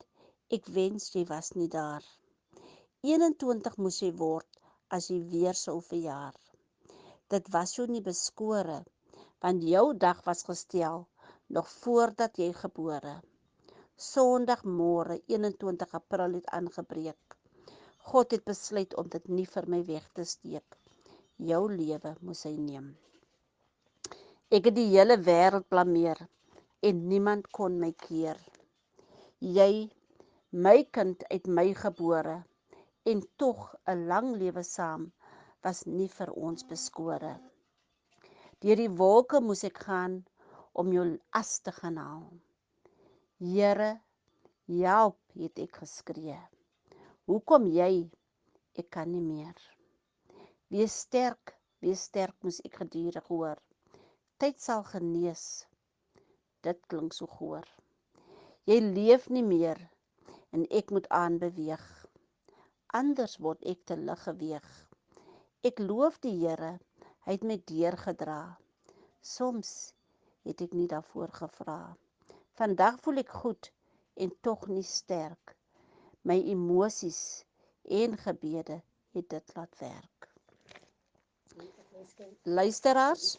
ek 0.56 0.68
wens 0.76 1.10
jy 1.14 1.24
was 1.30 1.52
nie 1.58 1.70
daar. 1.72 2.04
21 3.12 3.78
moes 3.84 4.00
jy 4.02 4.10
word 4.20 4.60
as 4.98 5.10
jy 5.10 5.18
weer 5.32 5.58
sou 5.60 5.80
verjaar. 5.88 6.36
Dit 7.32 7.50
was 7.56 7.74
jou 7.78 7.86
nie 7.90 8.04
beskore 8.10 8.82
want 9.44 9.64
jou 9.68 9.86
dag 10.06 10.22
was 10.24 10.42
gestel 10.48 11.02
nog 11.56 11.68
voordat 11.82 12.38
jy 12.40 12.52
gebore. 12.56 13.14
Sondagmôre 14.10 15.18
21 15.28 15.92
April 16.00 16.38
het 16.38 16.48
aangebreek. 16.58 17.36
God 18.12 18.30
het 18.36 18.44
besluit 18.44 18.96
om 19.00 19.08
dit 19.08 19.28
nie 19.28 19.46
vir 19.56 19.68
my 19.74 19.82
weg 19.90 20.08
te 20.16 20.24
steek. 20.24 20.78
Jou 21.50 21.62
lewe 21.72 22.14
moes 22.20 22.44
hy 22.48 22.54
neem. 22.56 22.88
Ek 24.52 24.66
het 24.68 24.74
die 24.76 24.90
hele 24.92 25.16
wêreld 25.24 25.64
blameer 25.72 26.18
en 26.84 26.98
niemand 27.08 27.46
kon 27.56 27.78
my 27.80 27.92
keer. 28.02 28.36
Jy, 29.40 29.88
my 30.52 30.76
kind 30.92 31.24
uit 31.30 31.48
my 31.48 31.64
gebore 31.78 32.36
en 33.08 33.22
tog 33.40 33.74
'n 33.88 34.04
lang 34.10 34.28
lewe 34.42 34.62
saam 34.62 35.08
was 35.64 35.80
nie 35.86 36.10
vir 36.18 36.30
ons 36.48 36.68
beskore. 36.68 37.32
Deur 38.60 38.76
die 38.76 38.92
wolke 39.00 39.40
moes 39.40 39.64
ek 39.64 39.80
gaan 39.88 40.20
om 40.72 40.92
jou 40.92 41.06
as 41.40 41.58
te 41.64 41.72
gaan 41.80 41.96
haal. 41.96 42.28
Here, 43.40 43.90
help, 44.68 45.18
het 45.40 45.58
ek 45.58 45.82
geskree. 45.82 46.40
Hoekom 47.26 47.66
jy? 47.80 48.10
Ek 48.76 48.90
kan 48.90 49.08
nie 49.10 49.24
meer. 49.24 49.56
Wees 50.68 51.00
sterk, 51.06 51.56
wees 51.80 52.04
sterk 52.10 52.36
moes 52.42 52.60
ek 52.64 52.82
gedurig 52.84 53.32
hoor. 53.32 53.63
Tyd 54.44 54.60
sal 54.60 54.82
genees. 54.84 55.42
Dit 56.60 56.82
klink 56.92 57.14
so 57.16 57.24
goor. 57.24 57.64
Jy 58.68 58.76
leef 58.84 59.30
nie 59.32 59.42
meer 59.46 59.78
en 60.52 60.66
ek 60.68 60.90
moet 60.92 61.06
aanbeweeg. 61.18 61.84
Anders 62.98 63.38
word 63.46 63.64
ek 63.72 63.86
te 63.88 63.96
lig 63.96 64.20
geweeg. 64.26 64.66
Ek 65.64 65.80
loof 65.80 66.18
die 66.26 66.34
Here, 66.42 66.74
hy 67.24 67.38
het 67.38 67.46
my 67.48 67.56
deurgedra. 67.72 68.36
Soms 69.24 69.94
het 70.44 70.60
ek 70.66 70.76
nie 70.76 70.90
daarvoor 70.92 71.32
gevra. 71.38 71.78
Vandag 72.60 73.00
voel 73.06 73.22
ek 73.24 73.32
goed 73.46 73.70
en 74.20 74.36
tog 74.44 74.68
nie 74.68 74.84
sterk 74.84 75.56
my 76.28 76.36
emosies 76.52 77.46
en 78.02 78.20
gebede 78.26 78.82
het 79.16 79.32
dit 79.38 79.56
laat 79.56 79.80
werk. 79.80 80.28
Luisteraars, 82.44 83.38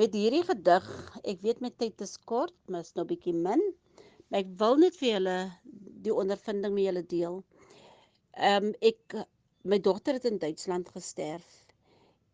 met 0.00 0.14
hierdie 0.14 0.42
gedig, 0.46 0.86
ek 1.22 1.42
weet 1.46 1.62
my 1.64 1.70
tyd 1.82 2.04
is 2.06 2.16
kort, 2.30 2.56
maar 2.68 2.86
is 2.86 2.94
nou 2.98 3.06
bietjie 3.08 3.34
min, 3.36 3.62
maar 4.28 4.42
ek 4.42 4.52
wil 4.62 4.80
net 4.82 4.98
vir 4.98 5.10
julle 5.12 5.36
die 6.06 6.14
ondervinding 6.14 6.74
met 6.74 6.88
julle 6.88 7.04
deel. 7.14 7.40
Ehm 8.34 8.70
um, 8.70 8.72
ek 8.92 9.18
my 9.64 9.78
dogter 9.80 10.18
het 10.18 10.26
in 10.28 10.40
Duitsland 10.42 10.90
gesterf 10.92 11.46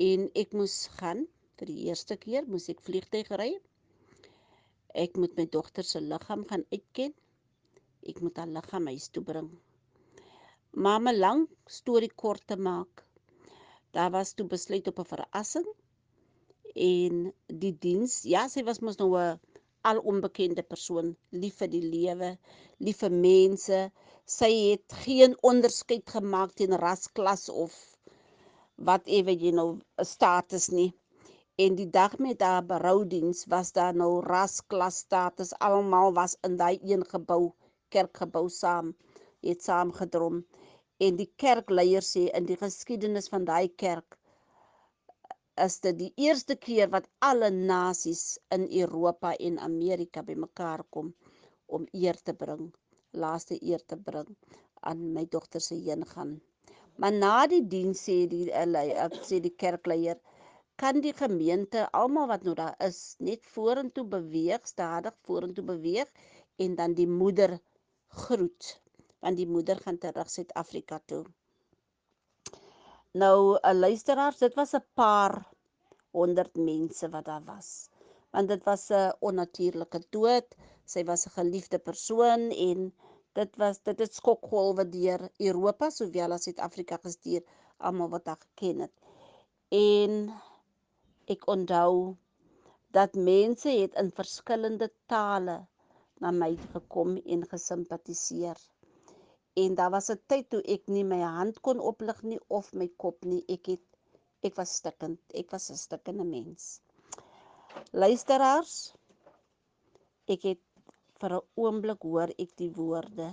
en 0.03 0.29
ek 0.43 0.57
moes 0.59 0.77
gaan 0.99 1.27
vir 1.61 1.71
die 1.71 1.81
eerste 1.89 2.17
keer 2.19 2.49
moes 2.51 2.71
ek 2.73 2.81
vliegtyg 2.83 3.31
ry. 3.39 3.51
Ek 5.05 5.21
moet 5.21 5.37
my 5.39 5.47
dogter 5.47 5.87
se 5.87 6.01
liggaam 6.03 6.49
gaan 6.51 6.65
uitken 6.73 7.15
ek 8.09 8.21
moet 8.25 8.39
haar 8.41 8.53
liggaam 8.57 8.87
huis 8.91 9.07
toe 9.15 9.23
bring. 9.31 9.49
Maar 10.85 11.01
'n 11.01 11.19
lang 11.25 11.41
storie 11.79 12.13
kort 12.23 12.47
te 12.47 12.57
maak. 12.69 13.05
Daar 13.97 14.11
was 14.17 14.33
toe 14.35 14.47
besluit 14.55 14.87
op 14.89 14.99
'n 15.01 15.11
verrassing 15.13 15.69
en 16.75 17.33
die 17.63 17.73
diens, 17.85 18.21
ja, 18.33 18.49
sy 18.49 18.63
was 18.69 18.81
mos 18.81 18.99
nou 18.99 19.11
'n 19.19 19.39
al 19.91 19.99
onbekende 20.13 20.63
persoon, 20.63 21.17
lief 21.43 21.61
vir 21.63 21.71
die 21.75 21.85
lewe, 21.95 22.31
lief 22.87 22.99
vir 23.05 23.15
mense. 23.25 23.79
Sy 24.27 24.51
het 24.71 24.97
geen 25.05 25.37
onderskeid 25.51 26.05
gemaak 26.17 26.53
teen 26.59 26.77
ras, 26.83 27.09
klas 27.09 27.49
of 27.49 27.79
whatever 28.77 29.33
jy 29.45 29.53
nou 29.61 29.69
'n 29.77 30.09
status 30.11 30.69
nie. 30.79 30.93
En 31.65 31.75
die 31.81 31.89
dag 31.99 32.19
met 32.19 32.41
haar 32.41 32.65
beroudiens 32.75 33.45
was 33.55 33.73
daar 33.73 33.95
nou 34.03 34.13
ras, 34.27 34.61
klas, 34.75 35.01
status, 35.07 35.53
almal 35.71 36.13
was 36.21 36.37
in 36.49 36.57
daai 36.57 36.79
een 36.93 37.05
gebou, 37.15 37.43
kerkgebou 37.89 38.49
saam, 38.49 38.95
het 39.49 39.63
saam 39.63 39.93
gedrom. 39.93 40.45
En 40.99 41.17
die 41.17 41.31
kerkleier 41.37 42.05
sê 42.13 42.29
in 42.39 42.47
die 42.53 42.61
geskiedenis 42.63 43.29
van 43.29 43.45
daai 43.45 43.69
kerk 43.85 44.20
is 45.65 45.81
dit 45.85 45.99
die 45.99 46.13
eerste 46.27 46.57
keer 46.67 46.91
wat 46.95 47.09
alle 47.29 47.51
nasies 47.51 48.39
in 48.57 48.67
Europa 48.83 49.33
en 49.49 49.59
Amerika 49.59 50.23
bymekaar 50.23 50.85
kom 50.97 51.15
om 51.67 51.87
eer 51.93 52.19
te 52.29 52.35
bring, 52.35 52.71
laaste 53.25 53.59
eer 53.73 53.83
te 53.93 53.97
bring 53.97 54.31
aan 54.91 55.03
my 55.15 55.25
dogter 55.35 55.61
se 55.61 55.75
heen 55.75 56.07
gaan. 56.13 56.41
Maar 56.97 57.13
na 57.13 57.47
die 57.47 57.63
diens 57.75 58.03
sê 58.09 58.27
die 58.31 58.47
uh, 58.51 59.09
sê 59.29 59.41
die 59.41 59.55
kerkleier 59.65 60.19
kan 60.81 61.01
die 61.05 61.13
gemeente 61.13 61.87
almal 62.03 62.29
wat 62.31 62.45
nou 62.45 62.55
daar 62.57 62.77
is 62.87 63.17
net 63.19 63.45
vorentoe 63.55 64.07
beweeg, 64.15 64.67
stadig 64.67 65.17
vorentoe 65.29 65.65
beweeg 65.65 66.09
en 66.57 66.77
dan 66.77 66.95
die 66.95 67.09
moeder 67.09 67.59
groet 68.25 68.77
want 69.21 69.37
die 69.37 69.49
moeder 69.49 69.77
gaan 69.85 69.99
terug 70.01 70.31
Suid-Afrika 70.33 70.99
toe. 71.13 71.25
Nou, 73.13 73.59
'n 73.63 73.79
luisteraar, 73.79 74.35
dit 74.39 74.55
was 74.55 74.73
'n 74.75 74.85
paar 74.95 75.35
honderd 76.11 76.55
mense 76.55 77.09
wat 77.09 77.25
daar 77.25 77.45
was. 77.45 77.89
Want 78.31 78.49
dit 78.49 78.63
was 78.65 78.85
'n 78.91 79.13
onnatuurlike 79.29 80.01
dood. 80.11 80.47
Sy 80.85 81.03
was 81.05 81.27
'n 81.27 81.31
geliefde 81.39 81.79
persoon 81.79 82.41
en 82.69 82.95
dit 83.33 83.57
was 83.57 83.83
dit 83.83 83.99
het 83.99 84.15
skokgolwe 84.15 84.89
deur 84.89 85.29
Europa 85.37 85.91
sowel 85.91 86.33
as 86.33 86.43
Suid-Afrika 86.43 86.97
gestuur, 87.03 87.43
almal 87.77 88.09
wat 88.09 88.27
haar 88.27 88.39
geken 88.47 88.79
het. 88.79 88.95
En 89.69 90.33
ek 91.27 91.47
onthou 91.47 92.17
dat 92.91 93.15
mense 93.15 93.71
het 93.71 93.95
in 93.95 94.13
verskillende 94.13 94.93
tale 95.07 95.67
na 96.21 96.31
my 96.31 96.57
gekom 96.73 97.17
en 97.17 97.47
gesimpatiseer. 97.49 98.59
En 99.61 99.75
daar 99.79 99.91
was 99.97 100.09
'n 100.15 100.21
tyd 100.31 100.47
toe 100.51 100.63
ek 100.75 100.89
nie 100.95 101.05
my 101.05 101.21
hand 101.37 101.61
kon 101.67 101.81
oplig 101.93 102.23
nie 102.31 102.41
of 102.59 102.73
my 102.73 102.89
kop 103.03 103.25
nie. 103.31 103.43
Ek 103.55 103.67
het 103.73 103.85
ek 104.49 104.55
was 104.61 104.71
stikkend. 104.81 105.21
Ek 105.41 105.51
was 105.55 105.71
'n 105.71 105.77
stikkende 105.87 106.25
mens. 106.25 106.81
Luisteraars, 108.03 108.75
ek 110.35 110.43
het 110.51 110.63
vir 111.21 111.33
'n 111.37 111.47
oomblik 111.65 112.03
hoor 112.11 112.31
ek 112.45 112.53
die 112.63 112.71
woorde. 112.79 113.29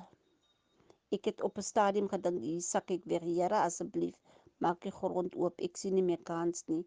Ek 1.16 1.26
het 1.30 1.42
op 1.48 1.58
'n 1.58 1.70
stadium 1.72 2.10
gedink, 2.14 2.42
hier 2.42 2.62
sak 2.62 2.92
ek 2.92 3.04
weer, 3.06 3.24
Here, 3.24 3.60
asseblief, 3.68 4.18
maak 4.64 4.82
die 4.82 4.92
grond 5.00 5.36
oop. 5.36 5.62
Ek 5.68 5.78
sien 5.78 5.96
nie 5.96 6.08
meer 6.10 6.24
kans 6.24 6.68
nie. 6.68 6.84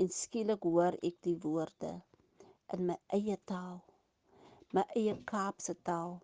En 0.00 0.08
skielik 0.08 0.62
hoor 0.62 0.94
ek 1.02 1.16
die 1.26 1.36
woorde 1.44 1.92
in 2.72 2.86
my 2.86 2.96
eie 3.18 3.36
taal. 3.44 3.78
My 4.72 4.84
eie 4.96 5.14
Kaapse 5.24 5.74
taal. 5.82 6.20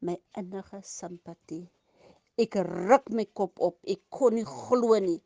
My 0.00 0.16
innige 0.40 0.80
simpatie. 0.82 1.68
Ek 2.42 2.56
ruk 2.66 3.10
my 3.14 3.26
kop 3.38 3.60
op. 3.62 3.76
Ek 3.86 4.02
kon 4.10 4.34
nie 4.34 4.46
glo 4.48 4.98
nie. 4.98 5.20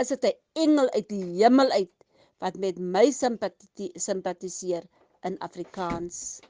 Is 0.00 0.12
dit 0.14 0.24
'n 0.24 0.38
engel 0.64 0.88
uit 0.96 1.08
die 1.08 1.24
hemel 1.40 1.70
uit 1.70 1.92
wat 2.40 2.56
met 2.56 2.78
my 2.78 3.06
simpatiseer 3.12 4.84
in 5.28 5.38
Afrikaans? 5.48 6.40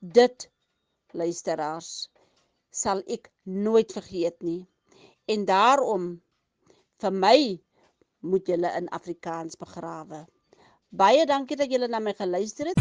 Dit 0.00 0.48
luisteraars 1.12 2.08
sal 2.70 3.02
ek 3.06 3.30
nooit 3.44 3.92
vergeet 3.92 4.42
nie. 4.42 4.66
En 5.26 5.44
daarom 5.44 6.22
vir 7.02 7.12
my 7.12 7.38
moet 8.20 8.46
julle 8.46 8.72
in 8.80 8.88
Afrikaans 8.88 9.56
begrawe. 9.56 10.26
Baie 10.88 11.26
dankie 11.26 11.56
dat 11.56 11.70
julle 11.70 11.88
na 11.88 12.00
my 12.00 12.14
geluister 12.14 12.72
het. 12.72 12.80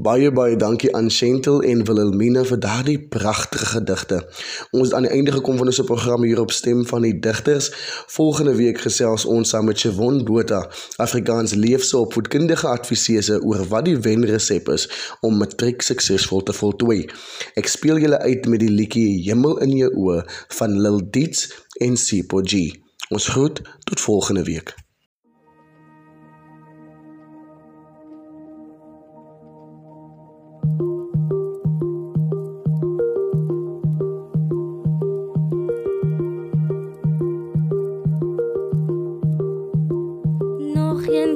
Baie 0.00 0.30
baie 0.32 0.56
dankie 0.56 0.88
aan 0.96 1.10
Shentel 1.12 1.58
en 1.68 1.82
Wilhelmina 1.84 2.40
vir 2.48 2.60
daardie 2.62 2.96
pragtige 3.12 3.66
gedigte. 3.74 4.20
Ons 4.72 4.88
het 4.88 4.94
aan 4.96 5.04
die 5.04 5.12
einde 5.12 5.34
gekom 5.34 5.58
van 5.60 5.68
ons 5.68 5.80
program 5.84 6.24
hier 6.24 6.40
op 6.40 6.54
Stem 6.56 6.86
van 6.88 7.04
die 7.04 7.12
Digters. 7.20 7.68
Volgende 8.14 8.54
week 8.56 8.80
gesels 8.80 9.26
ons 9.28 9.52
saam 9.52 9.68
met 9.68 9.82
Chavon 9.82 10.22
Botha, 10.24 10.62
Afrikaans 10.96 11.52
leefse 11.52 11.98
opvoedkundige 12.00 12.68
adviseur 12.70 13.44
oor 13.44 13.66
wat 13.68 13.90
die 13.90 13.98
wenresep 14.00 14.72
is 14.72 14.88
om 15.20 15.36
matriek 15.36 15.84
suksesvol 15.84 16.46
te 16.48 16.56
voltooi. 16.56 17.02
Ek 17.60 17.68
speel 17.68 18.00
julle 18.00 18.24
uit 18.24 18.48
met 18.48 18.64
die 18.64 18.72
liedjie 18.72 19.18
Hemel 19.28 19.58
in 19.66 19.76
jou 19.82 19.90
oë 20.06 20.22
van 20.60 20.80
Lil 20.80 21.02
Diets 21.12 21.50
en 21.84 22.00
Sipo 22.00 22.40
G. 22.40 22.70
Ons 23.10 23.34
groet 23.34 23.60
tot 23.84 24.00
volgende 24.00 24.48
week. 24.48 24.72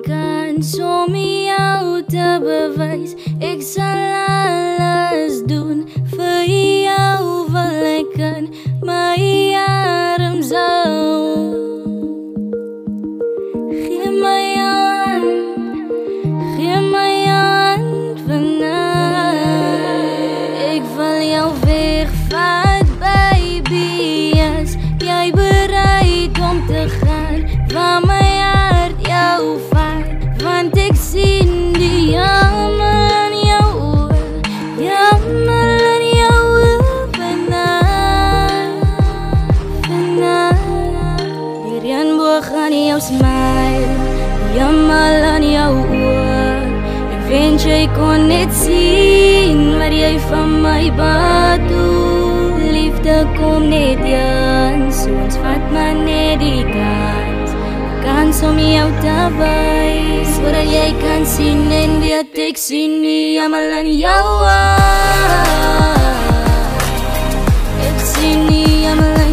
Kans 0.07 0.79
om 0.81 1.15
jou 1.15 2.03
te 2.09 2.29
bewys 2.45 3.15
ek 3.41 3.63
sal 3.63 4.01
alles 4.25 5.43
doen 5.49 5.64
van 50.31 50.61
my 50.63 50.91
bedoel 50.99 52.71
liefde 52.77 53.17
kom 53.37 53.69
net 53.69 54.03
eens 54.05 55.05
ons 55.07 55.37
vat 55.45 55.71
maar 55.73 55.95
net 55.95 56.41
die 56.41 56.65
kans. 56.73 57.55
Kans 58.05 58.43
om 58.45 58.59
jou 58.59 58.89
te 59.01 59.19
wys 59.39 60.33
Sodat 60.37 60.69
jy 60.69 60.89
kan 61.01 61.25
sien 61.25 61.63
en 61.73 61.95
weet 62.03 62.37
ek 62.51 62.61
sien 62.61 62.99
nie 63.01 63.39
jammer 63.39 63.65
in 63.81 63.89
jou 63.97 64.25
Ek 67.89 68.05
sien 68.13 68.45
nie 68.51 68.83
jammer 68.85 69.15
in 69.23 69.24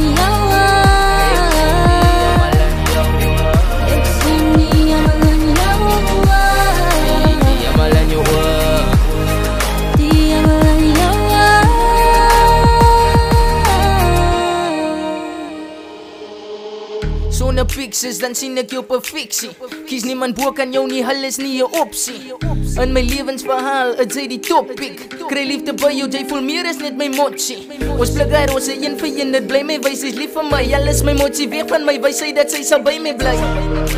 Fixes 17.91 18.21
dan 18.23 18.31
sien 18.31 18.55
ek 18.55 18.71
jou 18.71 18.85
perfeksie. 18.87 19.49
Kies 19.89 20.05
niemand 20.07 20.37
bo 20.37 20.53
kan 20.55 20.71
jou 20.71 20.85
nie, 20.87 21.01
hulle 21.03 21.27
is 21.27 21.37
nie 21.43 21.59
'n 21.59 21.67
opsie. 21.75 22.31
In 22.79 22.93
my 22.93 23.01
lewensverhaal, 23.03 23.97
dit 23.97 24.15
is 24.15 24.27
die 24.29 24.39
topic. 24.39 24.95
Kry 25.27 25.43
liefde 25.43 25.73
by 25.73 25.91
jou, 25.91 26.07
jy 26.07 26.23
voel 26.29 26.41
meer 26.41 26.65
as 26.67 26.77
net 26.77 26.95
my 26.95 27.09
motsie. 27.09 27.67
Ons 27.99 28.11
blik 28.15 28.31
daar 28.31 28.53
ons 28.55 28.67
een 28.67 28.95
vir 28.97 29.11
een, 29.19 29.31
dit 29.33 29.47
bly 29.47 29.63
my 29.63 29.77
wys, 29.83 30.03
is 30.03 30.15
lief 30.15 30.31
vir 30.31 30.43
my. 30.43 30.63
Jy 30.63 30.87
is 30.87 31.03
my 31.03 31.13
motsie 31.13 31.49
weg 31.49 31.67
van 31.67 31.83
my 31.83 31.99
wys, 31.99 32.21
hy 32.21 32.31
dat 32.31 32.49
sy 32.49 32.63
sal 32.63 32.79
by 32.79 32.97
my 32.97 33.13
bly. 33.13 33.35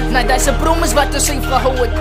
Nou 0.10 0.26
dis 0.26 0.48
'n 0.48 0.58
promise 0.58 0.96
wat 0.96 1.14
ons 1.14 1.26
sy 1.26 1.38
gehou 1.38 1.76
het. 1.78 1.94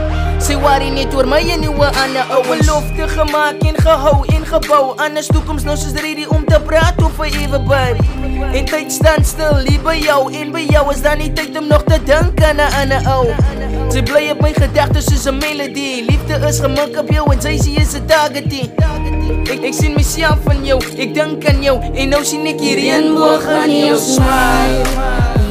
Sy 0.42 0.57
worry 0.57 0.88
net 0.90 1.12
oor 1.14 1.26
my 1.26 1.38
en 1.38 1.68
oor 1.68 1.92
ander 2.02 2.24
ouens 2.35 2.66
Belofte 2.66 3.09
gemaak 3.09 3.62
en 3.62 3.76
gehou 3.76 4.24
en 4.26 4.46
gebou 4.46 4.96
Anders 4.96 5.26
toekoms 5.26 5.62
nou 5.62 5.76
soos 5.76 5.94
ready 6.00 6.24
om 6.24 6.44
te 6.44 6.59
praat 6.66 7.02
of 7.02 7.12
vir 7.14 7.26
ewe 7.26 7.61
babe 7.68 8.21
En 8.52 8.64
tyd 8.64 8.92
staan 8.92 9.24
stil 9.24 9.57
hier 9.66 9.81
by 9.83 9.96
jou 10.02 10.33
En 10.33 10.52
by 10.52 10.66
jou 10.68 10.85
is 10.92 11.02
dan 11.02 11.18
nie 11.18 11.33
tyd 11.33 11.57
om 11.59 11.66
nog 11.66 11.85
te 11.88 11.98
dink 12.05 12.42
aan 12.42 12.61
'n 12.61 12.72
ander 12.81 13.02
ou. 13.07 13.26
Sy 13.92 14.02
bly 14.02 14.31
op 14.31 14.40
my 14.40 14.52
gedagtes 14.52 15.05
soos 15.05 15.26
'n 15.26 15.38
melodie. 15.38 16.05
Liefde 16.11 16.46
is 16.48 16.61
gemik 16.61 16.98
op 16.98 17.09
jou 17.11 17.33
en 17.33 17.40
sy 17.40 17.57
sê 17.57 17.81
is 17.81 17.94
'n 17.94 18.07
targetie 18.07 18.70
Ek 19.52 19.64
ek 19.64 19.74
sien 19.74 19.94
myself 19.94 20.38
van 20.44 20.64
jou, 20.64 20.78
ek 20.98 21.14
dink 21.14 21.44
aan 21.50 21.62
jou 21.62 21.76
En 21.94 22.09
nou 22.09 22.22
sien 22.24 22.46
ek 22.46 22.61
hier 22.61 22.78
reënboog 22.81 23.44
aan 23.46 23.72
jou 23.74 23.98
smile 23.98 24.85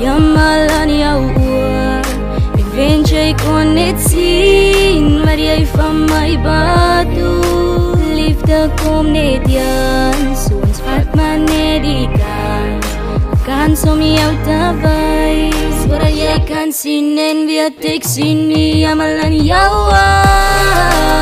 Jammer 0.01 0.71
aan 0.79 0.89
jou 0.89 1.19
oor. 1.43 2.09
Ek 2.57 2.69
wens 2.73 3.13
jy 3.13 3.29
kon 3.43 3.73
net 3.77 4.01
sien 4.09 5.21
Wat 5.25 5.39
jy 5.39 5.61
van 5.75 6.05
my 6.09 6.33
bad 6.45 7.13
doen 7.13 8.11
Liefde 8.17 8.69
kom 8.81 9.11
net 9.11 9.45
So 10.35 10.57
ons 10.57 10.83
vat 10.87 11.15
maar 11.15 11.37
net 11.37 11.83
die 11.85 12.07
kans 12.17 12.30
Kans 13.45 13.81
om 13.89 14.01
jou 14.01 14.31
te 14.45 14.59
wys 14.83 15.79
Zodat 15.81 16.13
jy 16.13 16.35
kan 16.45 16.69
sien 16.75 17.17
en 17.17 17.47
weet 17.49 17.81
ek 17.95 18.05
sien 18.05 18.45
nie 18.51 18.83
Jammer 18.83 19.17
aan 19.25 19.33
jou 19.41 19.69
oor 19.87 21.20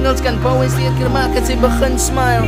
signals 0.00 0.22
kan 0.24 0.38
bou 0.40 0.62
en 0.64 0.70
seker 0.72 1.10
maak 1.12 1.34
dat 1.36 1.44
sy 1.44 1.54
begin 1.60 1.98
smile. 2.00 2.46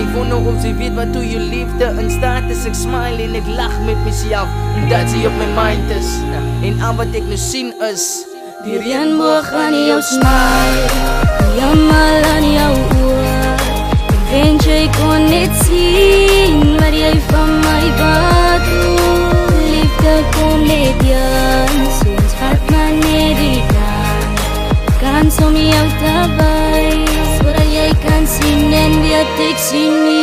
Ek 0.00 0.06
wonder 0.14 0.40
of 0.48 0.56
sy 0.62 0.70
weet 0.78 0.94
wat 0.96 1.10
toe 1.12 1.20
jou 1.20 1.42
liefde 1.50 1.90
in 2.00 2.08
staat 2.08 2.48
is. 2.48 2.62
Ek 2.64 2.72
smile 2.78 3.26
en 3.26 3.36
ek 3.36 3.50
lag 3.58 3.74
met 3.84 4.00
myself 4.06 4.48
Omdat 4.80 5.12
sy 5.12 5.20
op 5.28 5.36
my 5.36 5.50
mind 5.52 5.92
is. 5.92 6.08
En 6.64 6.80
al 6.80 6.96
wat 6.96 7.12
ek 7.12 7.28
nou 7.28 7.36
sien 7.36 7.74
is 7.90 8.06
Die 8.64 8.80
reënboog 8.80 9.52
aan 9.52 9.76
jou 9.84 10.00
smile. 10.00 11.12
Jammer 11.60 12.24
aan 12.32 12.48
jou 12.54 12.72
oor. 13.04 13.68
Ek 14.08 14.24
wens 14.32 14.64
jy 14.64 14.82
kon 14.96 15.28
net 15.28 15.52
sien 15.60 16.72
Wat 16.80 16.96
jy 17.04 17.14
van 17.28 17.56
my 17.68 17.80
wat 18.00 18.68
doen 18.72 18.93
wys 29.38 29.74
Zodat 29.74 30.13